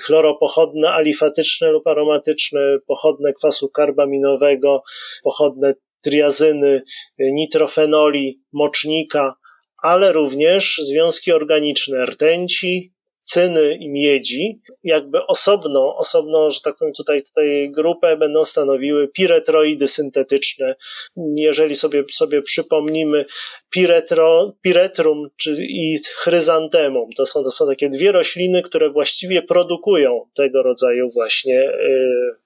[0.00, 4.82] chloropochodne alifatyczne lub aromatyczne, pochodne kwasu karbaminowego,
[5.22, 6.82] pochodne triazyny,
[7.20, 9.36] y, nitrofenoli, mocznika,
[9.82, 17.22] ale również związki organiczne rtęci, cyny i miedzi, jakby osobno, osobno, że tak powiem, tutaj,
[17.22, 20.74] tutaj grupę będą stanowiły piretroidy syntetyczne.
[21.16, 23.24] Jeżeli sobie, sobie przypomnimy
[23.70, 30.20] piretro, piretrum czy, i chryzantemum, to są, to są takie dwie rośliny, które właściwie produkują
[30.34, 32.43] tego rodzaju właśnie yy,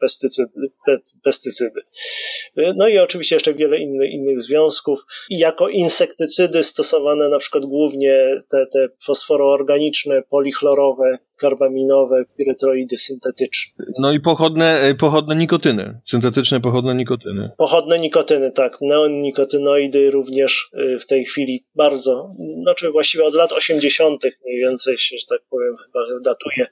[0.00, 0.70] pestycydy,
[1.22, 1.80] pestycydy.
[2.58, 5.00] Y, no i oczywiście jeszcze wiele innych, innych związków.
[5.30, 13.84] Jako insektycydy stosowane na przykład głównie te, te fosforoorganiczne, polichlorowe, karbaminowe, piretroidy syntetyczne.
[13.98, 17.50] No i pochodne, e, pochodne nikotyny, syntetyczne pochodne nikotyny.
[17.58, 18.78] Pochodne nikotyny, tak.
[18.80, 24.22] Neonikotynoidy również e, w tej chwili bardzo, znaczy właściwie od lat 80.
[24.46, 26.66] mniej więcej się, że tak powiem, chyba datuje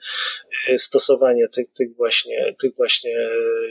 [0.69, 3.17] e, stosowanie tych, tych, właśnie, tych właśnie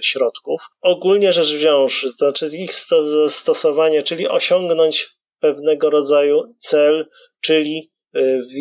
[0.02, 0.62] środków.
[0.82, 2.72] Ogólnie rzecz wziąwszy, znaczy ich
[3.30, 7.06] stosowanie, czyli osiągnąć pewnego rodzaju cel,
[7.42, 7.92] czyli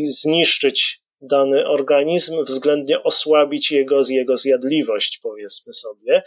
[0.05, 6.23] zniszczyć dany organizm, względnie osłabić jego, jego zjadliwość, powiedzmy sobie.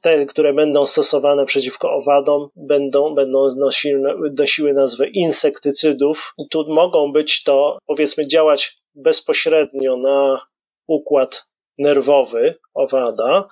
[0.00, 6.34] Te, które będą stosowane przeciwko owadom, będą, będą nosiły, nosiły nazwę insektycydów.
[6.50, 10.40] Tu mogą być to, powiedzmy, działać bezpośrednio na
[10.86, 11.44] układ
[11.78, 13.48] nerwowy owada,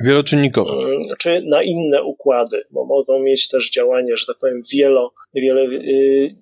[0.00, 0.72] Wieloczynnikowe.
[0.72, 5.60] Mm, czy na inne układy, bo mogą mieć też działanie, że tak powiem, wielo, wiele.
[5.62, 6.36] Y,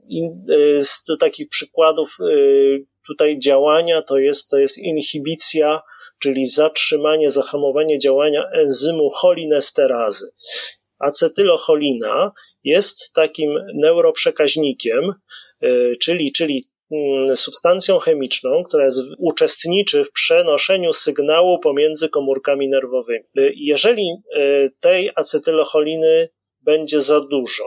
[0.50, 5.82] y, z takich przykładów y, tutaj działania to jest, to jest inhibicja,
[6.18, 10.30] czyli zatrzymanie, zahamowanie działania enzymu cholinesterazy.
[10.98, 12.32] Acetylocholina
[12.64, 15.14] jest takim neuroprzekaźnikiem,
[16.00, 23.24] czyli, czyli Mm, substancją chemiczną, która jest, uczestniczy w przenoszeniu sygnału pomiędzy komórkami nerwowymi.
[23.56, 26.28] Jeżeli e, tej acetylocholiny
[26.60, 27.64] będzie za dużo,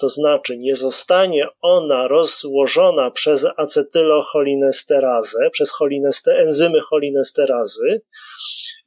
[0.00, 8.02] to znaczy nie zostanie ona rozłożona przez acetylocholinesterazę, przez cholineste, enzymy cholinesterazy,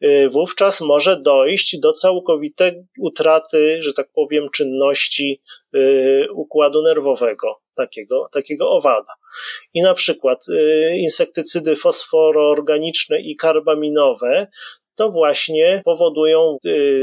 [0.04, 5.41] y, wówczas może dojść do całkowitej utraty, że tak powiem, czynności
[5.76, 9.13] y, układu nerwowego takiego, takiego owada.
[9.73, 14.47] I na przykład y, insektycydy fosforoorganiczne i karbaminowe
[14.95, 16.58] to właśnie powodują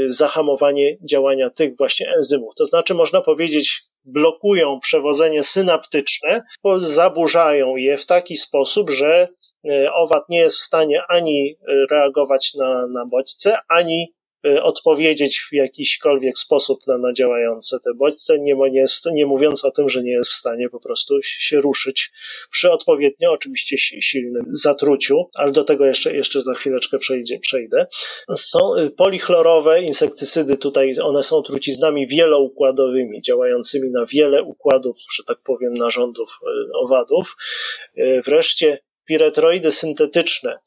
[0.05, 2.55] zahamowanie działania tych właśnie enzymów.
[2.55, 6.43] To znaczy, można powiedzieć blokują przewodzenie synaptyczne,
[6.77, 9.27] zaburzają je w taki sposób, że
[9.69, 11.55] e, owad nie jest w stanie ani
[11.91, 14.13] reagować na, na bodźce, ani
[14.61, 19.89] odpowiedzieć w jakiśkolwiek sposób na, na działające te bodźce, nie, nie, nie mówiąc o tym,
[19.89, 22.11] że nie jest w stanie po prostu się ruszyć
[22.51, 27.87] przy odpowiednio oczywiście silnym zatruciu, ale do tego jeszcze, jeszcze za chwileczkę przejdzie, przejdę.
[28.35, 35.37] Są y, polichlorowe insektycydy, tutaj one są truciznami wieloukładowymi, działającymi na wiele układów, że tak
[35.43, 37.35] powiem, narządów y, owadów.
[38.25, 40.59] Wreszcie piretroidy syntetyczne,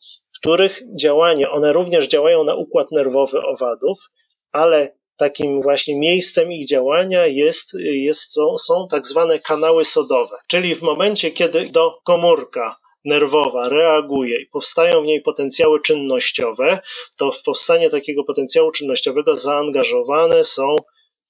[0.44, 3.98] których działanie, one również działają na układ nerwowy owadów,
[4.52, 10.36] ale takim właśnie miejscem ich działania jest, jest, są, są tak zwane kanały sodowe.
[10.48, 16.80] Czyli w momencie, kiedy do komórka nerwowa reaguje i powstają w niej potencjały czynnościowe,
[17.18, 20.76] to w powstanie takiego potencjału czynnościowego zaangażowane są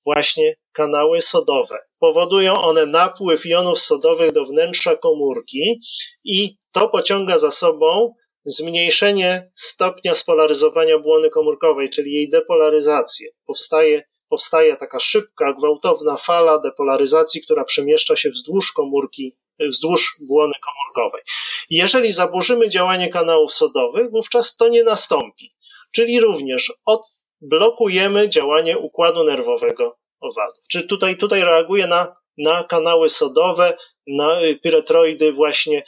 [0.05, 1.79] właśnie kanały sodowe.
[1.99, 5.81] Powodują one napływ jonów sodowych do wnętrza komórki
[6.25, 13.29] i to pociąga za sobą zmniejszenie stopnia spolaryzowania błony komórkowej, czyli jej depolaryzację.
[13.47, 21.23] Powstaje, powstaje taka szybka, gwałtowna fala depolaryzacji, która przemieszcza się wzdłuż komórki, wzdłuż błony komórkowej.
[21.71, 25.55] Jeżeli zaburzymy działanie kanałów sodowych, wówczas to nie nastąpi.
[25.93, 30.61] Czyli również odblokujemy działanie układu nerwowego owadu.
[30.69, 35.85] Czy tutaj, tutaj reaguje na na kanały sodowe, na y, piretroidy właśnie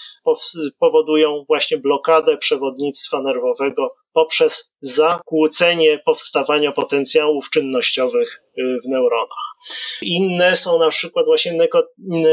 [0.79, 9.57] powodują właśnie blokadę przewodnictwa nerwowego poprzez zakłócenie powstawania potencjałów czynnościowych y, w neuronach.
[10.03, 11.59] Inne są na przykład właśnie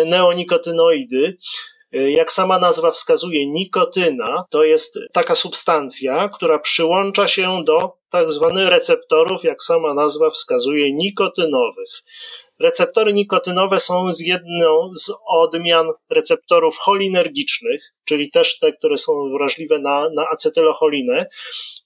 [0.06, 1.38] neonikotynoidy,
[1.93, 8.69] Jak sama nazwa wskazuje, nikotyna to jest taka substancja, która przyłącza się do tak zwanych
[8.69, 11.89] receptorów, jak sama nazwa wskazuje, nikotynowych.
[12.59, 19.79] Receptory nikotynowe są z jedną z odmian receptorów cholinergicznych, czyli też te, które są wrażliwe
[19.79, 21.25] na, na acetylocholinę.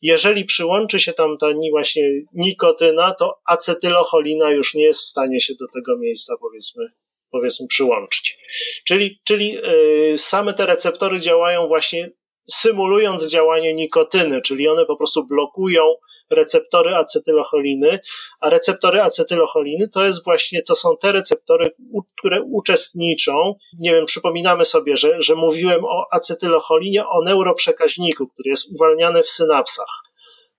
[0.02, 5.54] Jeżeli przyłączy się tam ta właśnie nikotyna, to acetylocholina już nie jest w stanie się
[5.60, 6.86] do tego miejsca, powiedzmy,
[7.32, 8.38] powiedzmy przyłączyć.
[8.86, 12.12] Czyli, czyli yy, same te receptory działają właśnie
[12.50, 15.84] symulując działanie nikotyny, czyli one po prostu blokują
[16.30, 18.00] receptory acetylocholiny,
[18.40, 21.72] a receptory acetylocholiny to jest właśnie, to są te receptory,
[22.18, 28.72] które uczestniczą, nie wiem, przypominamy sobie, że, że mówiłem o acetylocholinie, o neuroprzekaźniku, który jest
[28.76, 30.04] uwalniany w synapsach,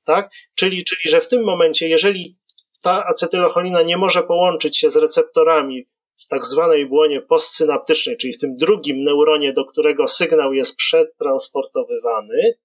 [0.05, 0.31] tak?
[0.55, 2.37] Czyli, czyli, że w tym momencie, jeżeli
[2.83, 5.87] ta acetylocholina nie może połączyć się z receptorami
[6.25, 12.59] w tak zwanej błonie postsynaptycznej, czyli w tym drugim neuronie, do którego sygnał jest przetransportowywany,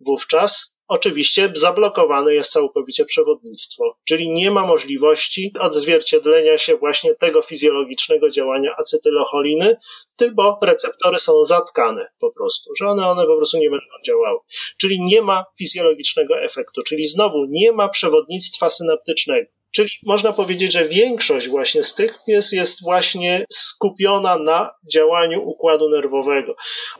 [0.00, 8.30] wówczas oczywiście zablokowane jest całkowicie przewodnictwo, czyli nie ma możliwości odzwierciedlenia się właśnie tego fizjologicznego
[8.30, 9.76] działania acetylocholiny,
[10.16, 14.38] tylko receptory są zatkane po prostu, że one, one po prostu nie będą działały.
[14.78, 19.50] Czyli nie ma fizjologicznego efektu, czyli znowu nie ma przewodnictwa synaptycznego.
[19.72, 25.90] Czyli można powiedzieć, że większość właśnie z tych jest, jest właśnie skupiona na działaniu układu
[25.90, 26.54] nerwowego.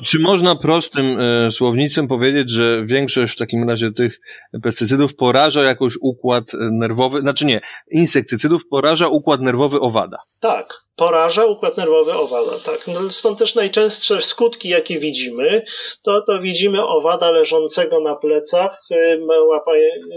[0.05, 4.21] Czy można prostym e, słownictwem powiedzieć, że większość w takim razie tych
[4.63, 10.17] pestycydów poraża jakoś układ nerwowy, znaczy nie, insektycydów poraża układ nerwowy owada?
[10.41, 12.59] Tak, poraża układ nerwowy owada.
[12.65, 12.87] Tak.
[12.87, 15.65] No, stąd też najczęstsze skutki, jakie widzimy,
[16.03, 19.21] to, to widzimy owada leżącego na plecach, y,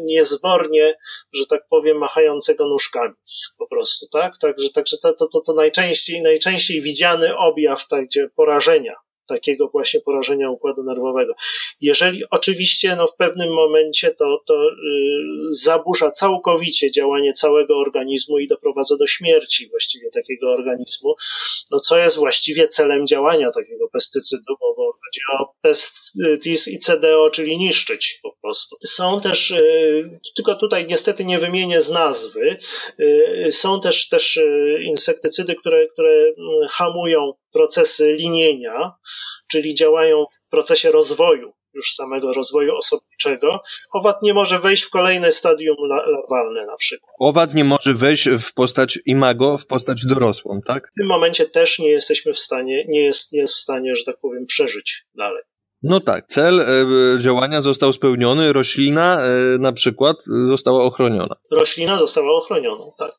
[0.04, 0.98] niezbornie,
[1.34, 3.14] że tak powiem, machającego nóżkami
[3.58, 4.38] po prostu, tak?
[4.38, 8.94] Także, także to, to, to, to najczęściej, najczęściej widziany objaw tak, gdzie porażenia
[9.28, 11.34] takiego właśnie porażenia układu nerwowego.
[11.82, 14.70] Jeżeli oczywiście no, w pewnym momencie to, to yy,
[15.50, 21.16] zaburza całkowicie działanie całego organizmu i doprowadza do śmierci właściwie takiego organizmu,
[21.72, 27.30] no co jest właściwie celem działania takiego pestycydu, bo, bo chodzi o pestis i CDO,
[27.30, 28.76] czyli niszczyć po prostu.
[28.86, 32.58] Są też, yy, tylko tutaj niestety nie wymienię z nazwy,
[32.98, 38.92] yy, są też, też y, insektycydy, które, które mm, hamują procesy linienia,
[39.52, 43.62] czyli działają w procesie rozwoju, już samego rozwoju osobniczego.
[43.94, 47.12] Owad nie może wejść w kolejne stadium larwalne na przykład.
[47.20, 50.92] Owad nie może wejść w postać imago, w postać dorosłą, tak?
[50.92, 54.04] W tym momencie też nie jesteśmy w stanie, nie jest, nie jest w stanie, że
[54.06, 55.44] tak powiem, przeżyć dalej.
[55.84, 56.66] No tak, cel e,
[57.22, 60.18] działania został spełniony, roślina e, na przykład
[60.50, 61.36] została ochroniona.
[61.52, 63.12] Roślina została ochroniona, tak.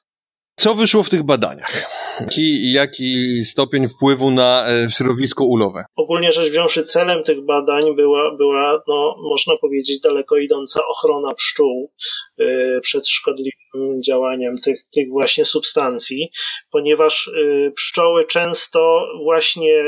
[0.58, 1.86] Co wyszło w tych badaniach?
[2.20, 5.84] Jaki, jaki stopień wpływu na e, środowisko ulowe?
[5.96, 11.92] Ogólnie rzecz wziąwszy, celem tych badań była, była no, można powiedzieć, daleko idąca ochrona pszczół
[12.38, 16.30] yy, przed szkodliwym działaniem tych, tych właśnie substancji,
[16.70, 19.84] ponieważ yy, pszczoły często właśnie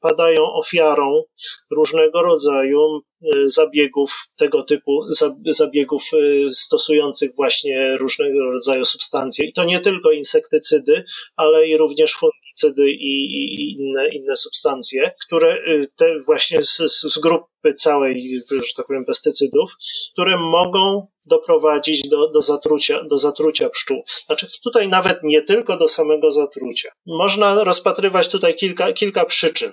[0.00, 1.22] padają ofiarą
[1.70, 3.00] różnego rodzaju
[3.46, 5.00] zabiegów tego typu,
[5.46, 9.46] zabiegów y, stosujących właśnie różnego rodzaju substancje.
[9.46, 11.04] I to nie tylko insektycydy,
[11.36, 17.74] ale i również fungicydy i inne, inne substancje, które y, te właśnie z, z grupy
[17.74, 19.70] całej, że tak powiem, pestycydów,
[20.12, 24.02] które mogą doprowadzić do, do, zatrucia, do zatrucia pszczół.
[24.26, 26.90] Znaczy tutaj nawet nie tylko do samego zatrucia.
[27.06, 29.72] Można rozpatrywać tutaj kilka, kilka przyczyn.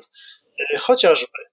[0.80, 1.51] Chociażby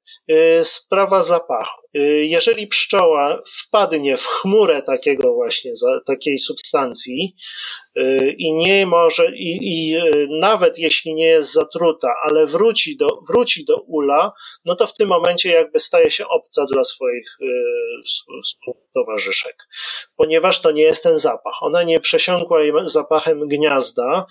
[0.62, 1.87] sprawa zapachu.
[1.96, 5.72] Y, jeżeli pszczoła wpadnie w chmurę takiego właśnie,
[6.06, 7.36] takiej substancji
[7.96, 9.96] y, i nie może, i, i
[10.40, 14.32] nawet jeśli nie jest zatruta, ale wróci do, wróci do ula,
[14.64, 17.36] no to w tym momencie jakby staje się obca dla swoich
[18.94, 19.56] towarzyszek,
[20.16, 21.54] ponieważ to nie jest ten zapach.
[21.60, 24.26] Ona nie przesiąkła zapachem gniazda,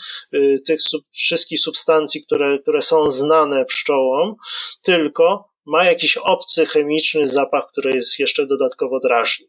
[0.68, 0.80] tych
[1.16, 4.36] wszystkich substancji, które, które są znane pszczołom,
[4.84, 9.48] tylko ma jakiś obcy chemiczny zapach, który jest jeszcze dodatkowo drażni.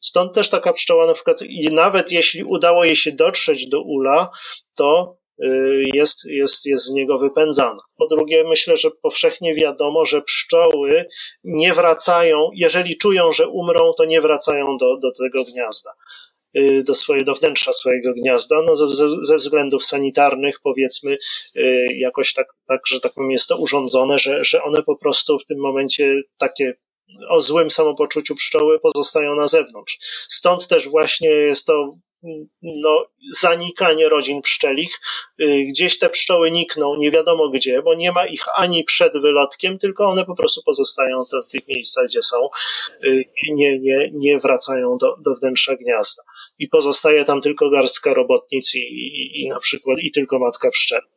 [0.00, 4.30] Stąd też taka pszczoła na przykład, i nawet jeśli udało jej się dotrzeć do ula,
[4.76, 5.46] to y,
[5.94, 7.82] jest, jest, jest z niego wypędzana.
[7.98, 11.06] Po drugie, myślę, że powszechnie wiadomo, że pszczoły
[11.44, 15.90] nie wracają, jeżeli czują, że umrą, to nie wracają do, do tego gniazda.
[16.58, 21.18] Y, do, swoje, do wnętrza swojego gniazda, no ze, ze względów sanitarnych powiedzmy
[21.56, 25.38] y, jakoś tak, tak, że tak powiem jest to urządzone, że, że one po prostu
[25.38, 26.74] w tym momencie takie
[27.28, 29.98] o złym samopoczuciu pszczoły pozostają na zewnątrz.
[30.28, 31.96] Stąd też właśnie jest to
[32.62, 33.06] no,
[33.40, 35.00] zanikanie rodzin pszczelich.
[35.40, 39.78] Y, gdzieś te pszczoły nikną, nie wiadomo gdzie, bo nie ma ich ani przed wylotkiem,
[39.78, 42.36] tylko one po prostu pozostają w tych miejscach, gdzie są,
[43.04, 46.22] y, nie, nie, nie wracają do, do wnętrza gniazda.
[46.58, 51.15] I pozostaje tam tylko garstka robotnic i, i, i na przykład i tylko matka pszczela.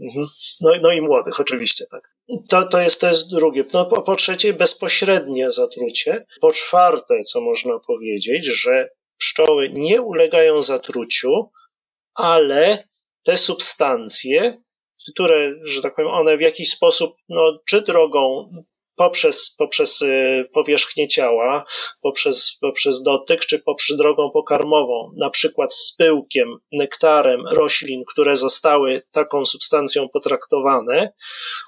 [0.00, 0.26] Mhm.
[0.60, 2.16] No, no i młodych, oczywiście, tak.
[2.48, 3.64] To, to, jest, to jest drugie.
[3.72, 6.24] No, po, po trzecie, bezpośrednie zatrucie.
[6.40, 8.88] Po czwarte, co można powiedzieć, że
[9.18, 11.50] pszczoły nie ulegają zatruciu,
[12.14, 12.88] ale
[13.24, 14.62] te substancje,
[15.12, 18.50] które, że tak powiem, one w jakiś sposób, no, czy drogą
[18.96, 21.64] poprzez, poprzez y, powierzchnię ciała,
[22.02, 29.02] poprzez, poprzez dotyk, czy poprzez drogą pokarmową, na przykład z pyłkiem, nektarem roślin, które zostały
[29.12, 31.12] taką substancją potraktowane,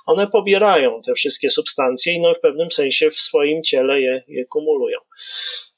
[0.07, 4.45] one pobierają te wszystkie substancje i no w pewnym sensie w swoim ciele je, je
[4.45, 4.99] kumulują.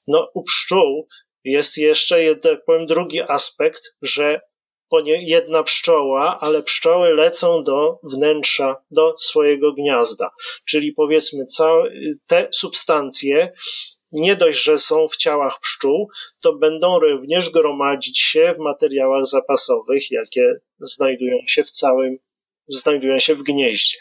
[0.06, 1.08] No, u pszczół
[1.44, 4.40] jest jeszcze, tak powiem, drugi aspekt, że
[5.04, 10.30] jedna pszczoła, ale pszczoły lecą do wnętrza, do swojego gniazda.
[10.64, 11.90] Czyli powiedzmy, całe,
[12.26, 13.52] te substancje
[14.12, 16.08] nie dość, że są w ciałach pszczół,
[16.40, 22.18] to będą również gromadzić się w materiałach zapasowych, jakie znajdują się w całym,
[22.68, 23.98] znajdują się w gnieździe.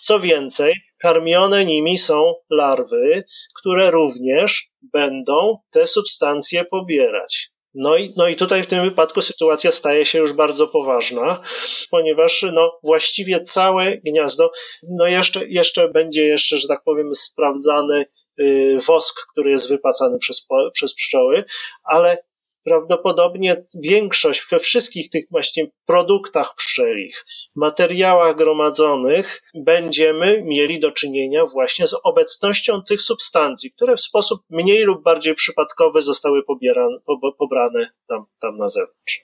[0.00, 3.24] Co więcej, karmione nimi są larwy,
[3.54, 7.50] które również będą te substancje pobierać.
[7.74, 11.42] No i, no i tutaj w tym wypadku sytuacja staje się już bardzo poważna,
[11.90, 14.52] ponieważ no, właściwie całe gniazdo,
[14.88, 18.04] no jeszcze, jeszcze będzie jeszcze, że tak powiem, sprawdzany
[18.40, 21.44] y, wosk, który jest wypacany przez, przez pszczoły,
[21.84, 22.18] ale
[22.64, 27.24] prawdopodobnie większość we wszystkich tych właśnie produktach pszczelich,
[27.56, 34.82] materiałach gromadzonych będziemy mieli do czynienia właśnie z obecnością tych substancji, które w sposób mniej
[34.82, 36.96] lub bardziej przypadkowy zostały pobierane,
[37.38, 39.22] pobrane tam, tam na zewnątrz.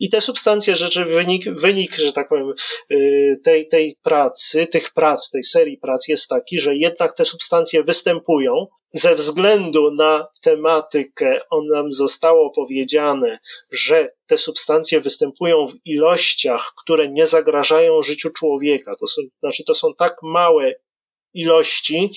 [0.00, 2.52] I te substancje, rzeczy, wynik, wynik, że tak powiem,
[2.90, 7.84] y, tej, tej pracy, tych prac, tej serii prac jest taki, że jednak te substancje
[7.84, 13.38] występują, ze względu na tematykę, on nam zostało powiedziane,
[13.70, 18.96] że te substancje występują w ilościach, które nie zagrażają życiu człowieka.
[19.00, 20.74] To są, znaczy, to są tak małe
[21.34, 22.12] ilości,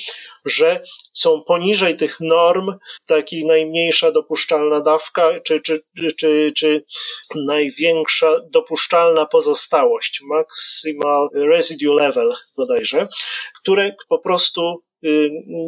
[0.46, 2.74] że są poniżej tych norm,
[3.08, 5.82] taki najmniejsza dopuszczalna dawka, czy, czy,
[6.20, 6.84] czy, czy
[7.36, 13.08] największa dopuszczalna pozostałość, maximal residue level bodajże,
[13.62, 14.84] które po prostu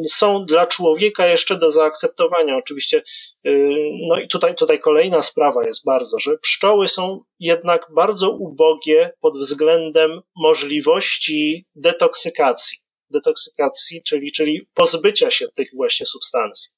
[0.08, 2.56] są dla człowieka jeszcze do zaakceptowania.
[2.56, 3.02] Oczywiście,
[3.46, 3.78] y,
[4.08, 9.38] no i tutaj, tutaj kolejna sprawa jest bardzo, że pszczoły są jednak bardzo ubogie pod
[9.38, 12.78] względem możliwości detoksykacji.
[13.10, 16.72] Detoksykacji, czyli, czyli pozbycia się tych właśnie substancji.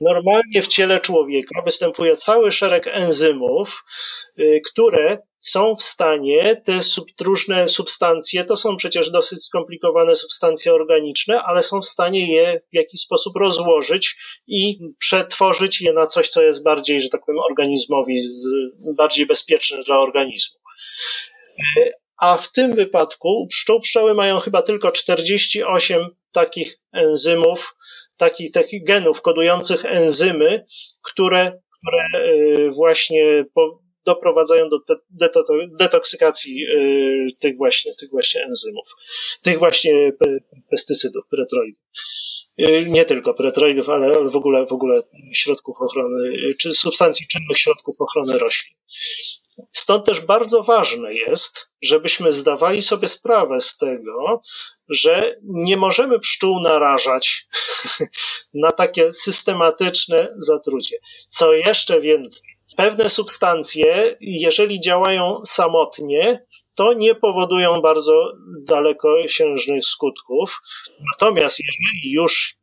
[0.00, 3.84] Normalnie w ciele człowieka występuje cały szereg enzymów,
[4.26, 4.27] y,
[4.64, 11.42] które są w stanie te sub, różne substancje, to są przecież dosyć skomplikowane substancje organiczne,
[11.42, 14.16] ale są w stanie je w jakiś sposób rozłożyć
[14.46, 18.20] i przetworzyć je na coś, co jest bardziej, że tak powiem, organizmowi,
[18.96, 20.58] bardziej bezpieczne dla organizmu.
[21.76, 27.76] Y, a w tym wypadku pszczół pszczoły mają chyba tylko 48 takich enzymów,
[28.16, 30.64] takich, takich genów kodujących enzymy,
[31.02, 33.44] które, które y, właśnie
[34.04, 34.78] doprowadzają do
[35.78, 38.88] detoksykacji y, tych właśnie, tych właśnie enzymów,
[39.42, 40.12] tych właśnie
[40.70, 41.82] pestycydów, pretroidów.
[42.60, 45.02] Y, nie tylko pretroidów, ale w ogóle, w ogóle
[45.34, 48.74] środków ochrony, czy substancji czynnych środków ochrony roślin.
[49.70, 54.42] Stąd też bardzo ważne jest, żebyśmy zdawali sobie sprawę z tego,
[54.88, 57.46] że nie możemy pszczół narażać
[58.54, 60.96] na takie systematyczne zatrucie.
[61.28, 68.32] Co jeszcze więcej, pewne substancje, jeżeli działają samotnie, to nie powodują bardzo
[68.66, 70.60] dalekosiężnych skutków.
[71.12, 72.56] Natomiast jeżeli już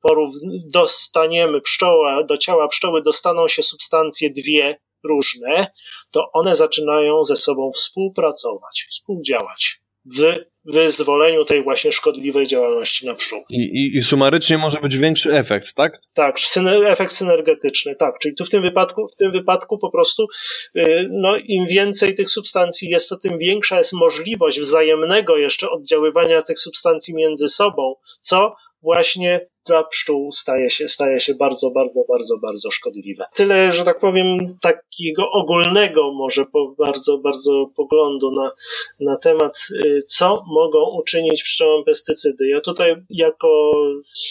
[0.72, 5.68] dostaniemy pszczoła, do ciała pszczoły dostaną się substancje dwie różne,
[6.11, 13.43] to one zaczynają ze sobą współpracować, współdziałać w wyzwoleniu tej właśnie szkodliwej działalności na pszczół.
[13.49, 16.01] I, i, I, sumarycznie może być większy efekt, tak?
[16.13, 16.36] Tak,
[16.88, 18.20] efekt synergetyczny, tak.
[18.20, 20.28] Czyli tu w tym wypadku, w tym wypadku po prostu,
[20.76, 26.41] y, no, im więcej tych substancji jest, to tym większa jest możliwość wzajemnego jeszcze oddziaływania
[26.41, 28.55] tych substancji między sobą, co
[28.86, 33.26] właśnie dla pszczół staje się, staje się bardzo, bardzo, bardzo, bardzo szkodliwe.
[33.34, 38.52] Tyle, że tak powiem, takiego ogólnego może po, bardzo, bardzo poglądu na,
[39.00, 42.48] na temat, y, co mogą uczynić pszczołom pestycydy.
[42.48, 43.74] Ja tutaj jako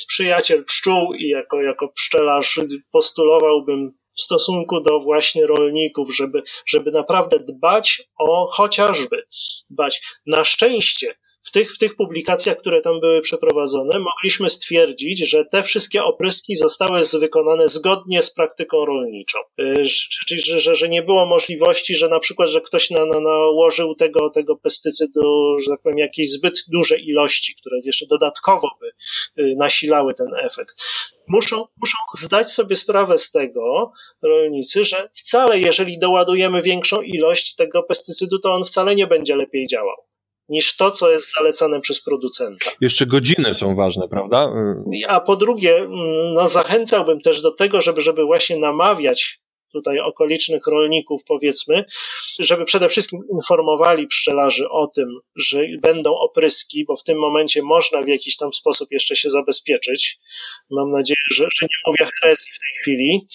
[0.08, 2.60] przyjaciel pszczół i jako, jako pszczelarz
[2.92, 9.22] postulowałbym w stosunku do właśnie rolników, żeby, żeby naprawdę dbać o chociażby
[9.70, 10.02] dbać.
[10.26, 15.62] Na szczęście w tych, w tych publikacjach, które tam były przeprowadzone, mogliśmy stwierdzić, że te
[15.62, 19.38] wszystkie opryski zostały wykonane zgodnie z praktyką rolniczą.
[19.60, 19.82] Y,
[20.26, 23.94] czyli, że, że, że nie było możliwości, że na przykład, że ktoś na, na, nałożył
[23.94, 28.86] tego, tego pestycydu, że tak powiem, jakieś zbyt duże ilości, które jeszcze dodatkowo by
[29.42, 30.74] y, nasilały ten efekt.
[31.28, 33.92] Muszą, muszą zdać sobie sprawę z tego
[34.22, 39.66] rolnicy, że wcale, jeżeli doładujemy większą ilość tego pestycydu, to on wcale nie będzie lepiej
[39.66, 39.96] działał
[40.48, 42.70] niż to, co jest zalecane przez producenta.
[42.80, 44.52] Jeszcze godziny są ważne, prawda?
[45.08, 49.43] A po drugie, mm, no zachęcałbym też do tego, żeby, żeby właśnie namawiać
[49.74, 51.84] tutaj okolicznych rolników, powiedzmy,
[52.38, 58.02] żeby przede wszystkim informowali pszczelarzy o tym, że będą opryski, bo w tym momencie można
[58.02, 60.18] w jakiś tam sposób jeszcze się zabezpieczyć.
[60.70, 63.28] Mam nadzieję, że, że nie mówię herezji w tej chwili,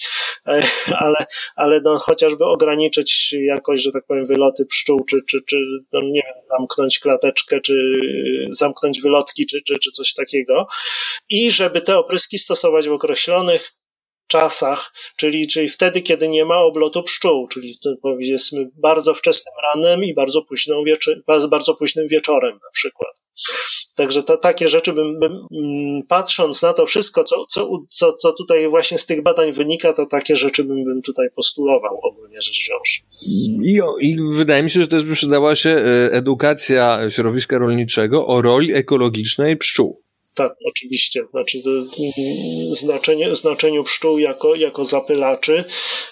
[1.04, 1.26] ale,
[1.56, 5.56] ale no, chociażby ograniczyć jakoś, że tak powiem, wyloty pszczół, czy, czy, czy
[5.92, 7.74] no, nie wiem, zamknąć klateczkę, czy
[8.48, 10.66] zamknąć wylotki, czy, czy, czy coś takiego.
[11.28, 13.72] I żeby te opryski stosować w określonych
[14.30, 20.04] czasach, czyli, czyli wtedy, kiedy nie ma oblotu pszczół, czyli to powiedzmy bardzo wczesnym ranem
[20.04, 23.20] i bardzo, późną wieczy, bardzo późnym wieczorem na przykład.
[23.96, 27.46] Także to, takie rzeczy bym, bym, mm, patrząc na to wszystko, co,
[27.88, 32.00] co, co, tutaj właśnie z tych badań wynika, to takie rzeczy bym, bym tutaj postulował
[32.02, 32.88] ogólnie rzecz biorąc.
[33.22, 38.42] I, I wydaje mi się, że też by przydała się e, edukacja środowiska rolniczego o
[38.42, 40.02] roli ekologicznej pszczół.
[40.34, 41.24] Tak, oczywiście.
[41.30, 41.58] Znaczy,
[42.70, 45.64] znaczenie, znaczeniu pszczół jako, jako zapylaczy.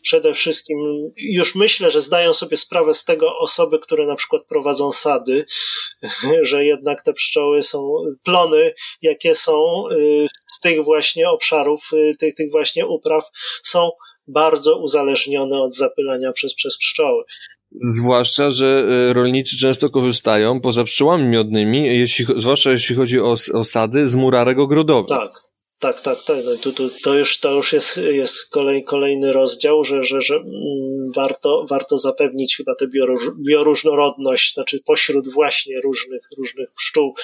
[0.03, 0.79] Przede wszystkim
[1.17, 5.45] już myślę, że zdają sobie sprawę z tego osoby, które na przykład prowadzą sady,
[6.43, 7.95] że jednak te pszczoły są,
[8.25, 13.25] plony, jakie są y, z tych właśnie obszarów, y, tych, tych właśnie upraw,
[13.63, 13.91] są
[14.27, 17.25] bardzo uzależnione od zapylania przez, przez pszczoły.
[17.71, 24.09] Zwłaszcza, że e, rolnicy często korzystają poza pszczołami miodnymi, jeśli, zwłaszcza jeśli chodzi o osady
[24.09, 25.09] z murarek ogrodowych.
[25.09, 25.49] Tak.
[25.81, 26.37] Tak, tak, tak.
[26.45, 30.35] No to, to, to, już, to już jest, jest kolej, kolejny rozdział, że, że, że
[30.35, 37.15] mm, warto, warto zapewnić chyba tę bioróż, bioróżnorodność, znaczy pośród właśnie różnych, różnych pszczół.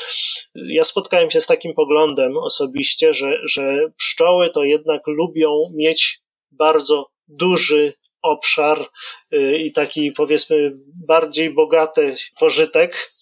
[0.54, 6.20] Ja spotkałem się z takim poglądem osobiście, że, że pszczoły to jednak lubią mieć
[6.52, 7.92] bardzo duży
[8.24, 8.78] obszar
[9.32, 10.72] y, i taki powiedzmy
[11.06, 13.12] bardziej bogaty pożytek,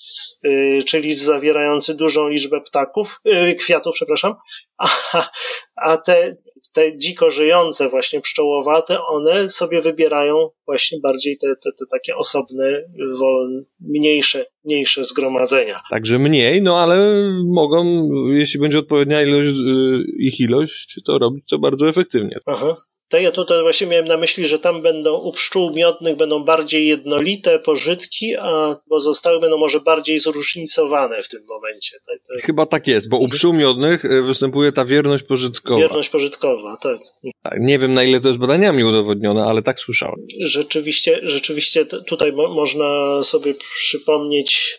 [0.46, 4.34] y, czyli zawierający dużą liczbę ptaków, y, kwiatów, przepraszam,
[4.78, 4.88] a,
[5.76, 6.36] a te,
[6.74, 12.82] te dziko żyjące właśnie pszczołowate, one sobie wybierają właśnie bardziej te, te, te takie osobne,
[13.18, 15.80] wolne, mniejsze, mniejsze zgromadzenia.
[15.90, 19.59] Także mniej, no ale mogą, jeśli będzie odpowiednia ilość,
[20.18, 22.38] ich ilość, to robić to bardzo efektywnie.
[22.46, 22.76] Aha.
[23.13, 26.87] To ja tutaj właśnie miałem na myśli, że tam będą u pszczół miodnych będą bardziej
[26.87, 31.97] jednolite pożytki, a pozostałe będą może bardziej zróżnicowane w tym momencie.
[32.43, 35.81] Chyba tak jest, bo u pszczół miodnych e, występuje ta wierność pożytkowa.
[35.81, 36.99] Wierność pożytkowa, tak.
[37.43, 37.61] tak.
[37.61, 40.27] Nie wiem na ile to jest badaniami udowodnione, ale tak słyszałem.
[40.41, 44.79] Rzeczywiście, rzeczywiście tutaj mo można sobie przypomnieć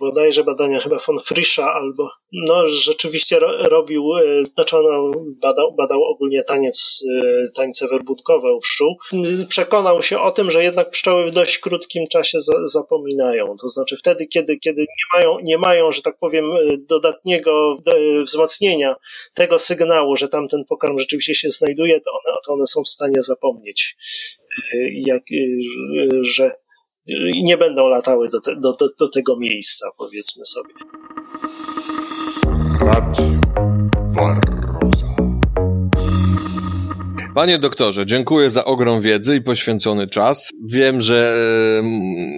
[0.00, 5.12] bodajże badania chyba von Frischa albo no rzeczywiście ro robił, e, znaczy on
[5.42, 8.96] badał, badał ogólnie taniec, e, tańce werbutkowe u pszczół.
[9.48, 13.56] Przekonał się o tym, że jednak pszczoły w dość krótkim czasie za zapominają.
[13.60, 17.76] To znaczy wtedy, kiedy, kiedy nie mają, nie mają, że tak powiem, e, dodatniego
[18.24, 18.96] wzmocnienia
[19.34, 23.22] tego sygnału, że tamten pokarm rzeczywiście się znajduje, to one, to one są w stanie
[23.22, 23.96] zapomnieć,
[24.92, 25.22] jak,
[26.20, 26.52] że
[27.42, 30.74] nie będą latały do, te, do, do, do tego miejsca, powiedzmy sobie.
[37.40, 40.50] Panie doktorze, dziękuję za ogrom wiedzy i poświęcony czas.
[40.64, 41.34] Wiem, że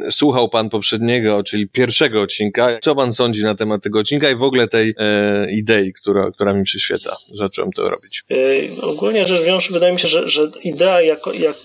[0.07, 2.79] e, słuchał pan poprzedniego, czyli pierwszego odcinka.
[2.83, 6.55] Co pan sądzi na temat tego odcinka i w ogóle tej e, idei, która, która
[6.55, 7.17] mi przyświeca?
[7.35, 8.23] Zacząłem to robić.
[8.31, 11.57] E, ogólnie rzecz biorąc, wydaje mi się, że, że idea jako, jak,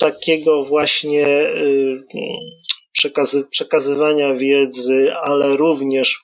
[0.00, 1.52] takiego właśnie e,
[2.92, 6.23] przekazy, przekazywania wiedzy, ale również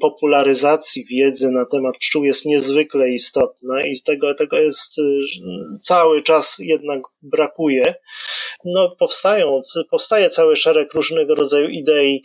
[0.00, 5.02] popularyzacji wiedzy na temat pszczół jest niezwykle istotna i tego, tego jest y,
[5.80, 7.94] cały czas jednak brakuje.
[8.64, 12.22] No, powstają, powstaje cały szereg różnego rodzaju idei,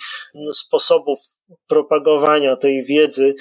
[0.54, 1.20] sposobów
[1.68, 3.36] propagowania tej wiedzy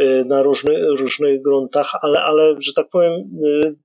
[0.00, 3.12] y, na różny, różnych gruntach, ale, ale, że tak powiem,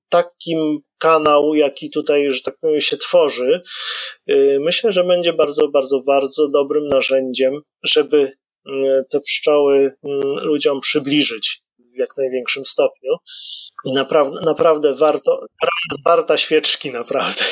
[0.10, 3.62] takim kanał, jaki tutaj, że tak powiem, się tworzy,
[4.60, 8.32] myślę, że będzie bardzo, bardzo, bardzo dobrym narzędziem, żeby
[9.12, 11.64] te pszczoły mm, ludziom przybliżyć
[11.96, 13.12] w jak największym stopniu.
[13.86, 15.46] I naprawdę, naprawdę warto,
[16.06, 17.44] warta świeczki, naprawdę.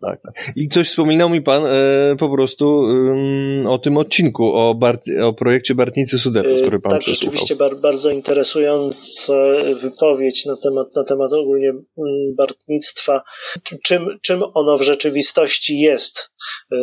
[0.00, 0.20] Tak.
[0.56, 2.84] I coś wspominał mi pan e, po prostu
[3.64, 7.32] e, o tym odcinku, o, Bart, o projekcie Bartnicy Sudetu, który pan Tak, przesłuchał.
[7.32, 9.32] rzeczywiście bar, bardzo interesująca
[9.82, 11.82] wypowiedź na temat, na temat ogólnie mm,
[12.36, 13.22] bartnictwa.
[13.82, 16.32] Czym, czym ono w rzeczywistości jest?
[16.72, 16.76] E,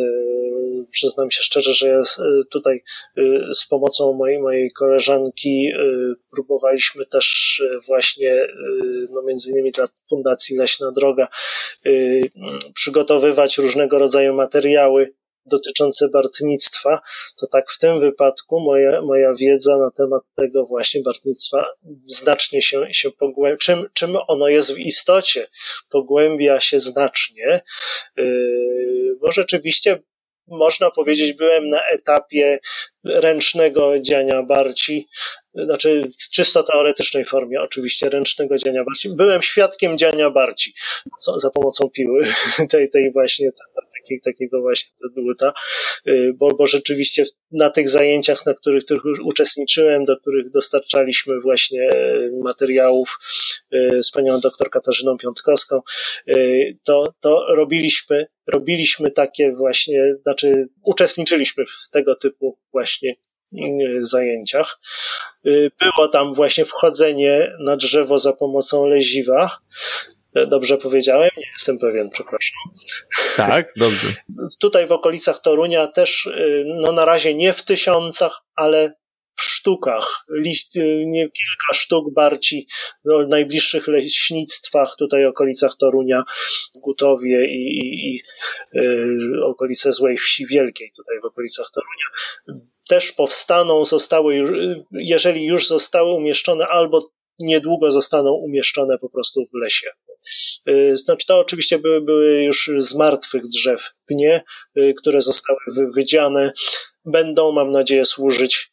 [0.90, 2.04] przyznam się szczerze, że ja e,
[2.50, 2.82] tutaj
[3.16, 3.22] e,
[3.54, 5.82] z pomocą mojej, mojej koleżanki e,
[6.34, 8.46] próbowaliśmy też właśnie,
[9.10, 11.28] no między innymi dla Fundacji Leśna Droga,
[12.74, 15.14] przygotowywać różnego rodzaju materiały
[15.46, 17.00] dotyczące bartnictwa,
[17.40, 21.66] to tak w tym wypadku moja, moja wiedza na temat tego właśnie bartnictwa
[22.06, 23.58] znacznie się, się pogłębia.
[23.58, 25.46] Czym, czym ono jest w istocie,
[25.90, 27.60] pogłębia się znacznie,
[29.20, 30.02] bo rzeczywiście
[30.50, 32.58] można powiedzieć, byłem na etapie
[33.04, 35.08] ręcznego dziania barci,
[35.54, 39.08] znaczy w czysto teoretycznej formie oczywiście ręcznego dziania barci.
[39.08, 40.74] Byłem świadkiem dziania barci
[41.20, 42.22] co, za pomocą piły,
[42.70, 43.50] tej, tej właśnie
[44.00, 45.52] taki, takiego właśnie dłuta,
[46.08, 51.90] y, bo, bo rzeczywiście na tych zajęciach, na których, których uczestniczyłem, do których dostarczaliśmy właśnie
[51.94, 53.18] y, materiałów
[53.74, 55.80] y, z panią doktor Katarzyną Piątkowską,
[56.84, 63.14] to, to robiliśmy, robiliśmy takie właśnie, znaczy uczestniczyliśmy w tego typu właśnie
[64.00, 64.80] zajęciach.
[65.80, 69.58] Było tam właśnie wchodzenie na drzewo za pomocą leziwa.
[70.34, 71.30] Dobrze powiedziałem?
[71.36, 72.58] Nie jestem pewien, przepraszam.
[73.36, 74.08] Tak, dobrze.
[74.60, 76.28] Tutaj w okolicach Torunia też,
[76.64, 78.92] no na razie nie w tysiącach, ale
[79.42, 80.24] sztukach,
[80.76, 82.66] y, nie kilka sztuk barci
[83.04, 86.24] w najbliższych leśnictwach, tutaj okolicach Torunia,
[86.74, 88.22] Gutowie i, i, i
[88.78, 94.44] y, okolice Złej Wsi Wielkiej, tutaj w okolicach Torunia, też powstaną, zostały,
[94.92, 97.10] jeżeli już zostały umieszczone, albo
[97.40, 99.90] niedługo zostaną umieszczone po prostu w lesie.
[100.68, 104.42] Y, znaczy to oczywiście były, były już z martwych drzew pnie,
[104.78, 105.58] y, które zostały
[105.96, 106.52] wydziane.
[107.04, 108.70] Będą, mam nadzieję, służyć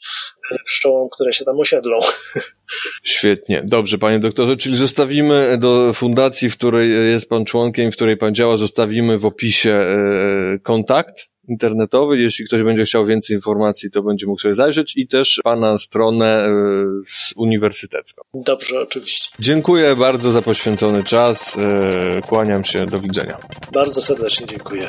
[0.51, 1.99] y, pszczołom, które się tam osiedlą.
[3.03, 3.63] Świetnie.
[3.65, 8.35] Dobrze, panie doktorze, czyli zostawimy do fundacji, w której jest pan członkiem, w której pan
[8.35, 9.79] działa, zostawimy w opisie
[10.63, 12.17] kontakt internetowy.
[12.17, 16.25] Jeśli ktoś będzie chciał więcej informacji, to będzie mógł sobie zajrzeć i też Pana stronę
[16.25, 16.51] e,
[17.35, 18.21] uniwersytecką.
[18.33, 19.29] Dobrze, oczywiście.
[19.39, 21.57] Dziękuję bardzo za poświęcony czas.
[21.57, 22.85] E, kłaniam się.
[22.85, 23.37] Do widzenia.
[23.73, 24.87] Bardzo serdecznie dziękuję.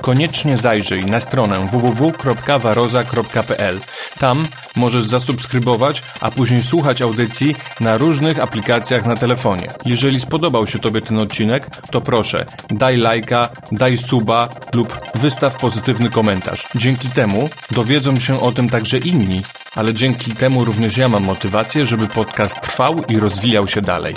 [0.00, 3.80] Koniecznie zajrzyj na stronę www.waroza.pl.
[4.18, 4.46] Tam
[4.76, 9.68] możesz zasubskrybować, a później słuchać audycji na różnych aplikacjach na telefonie.
[9.84, 16.10] Jeżeli spodobał się Tobie ten odcinek, to proszę, daj lajka, daj suba lub wystaw pozytywny
[16.10, 16.68] komentarz.
[16.74, 19.42] Dzięki temu dowiedzą się o tym także inni,
[19.76, 24.14] ale dzięki temu również ja mam motywację, żeby podcast trwał i rozwijał się dalej.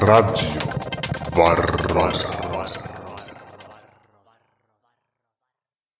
[0.00, 0.48] Radio
[1.36, 2.55] Barroza.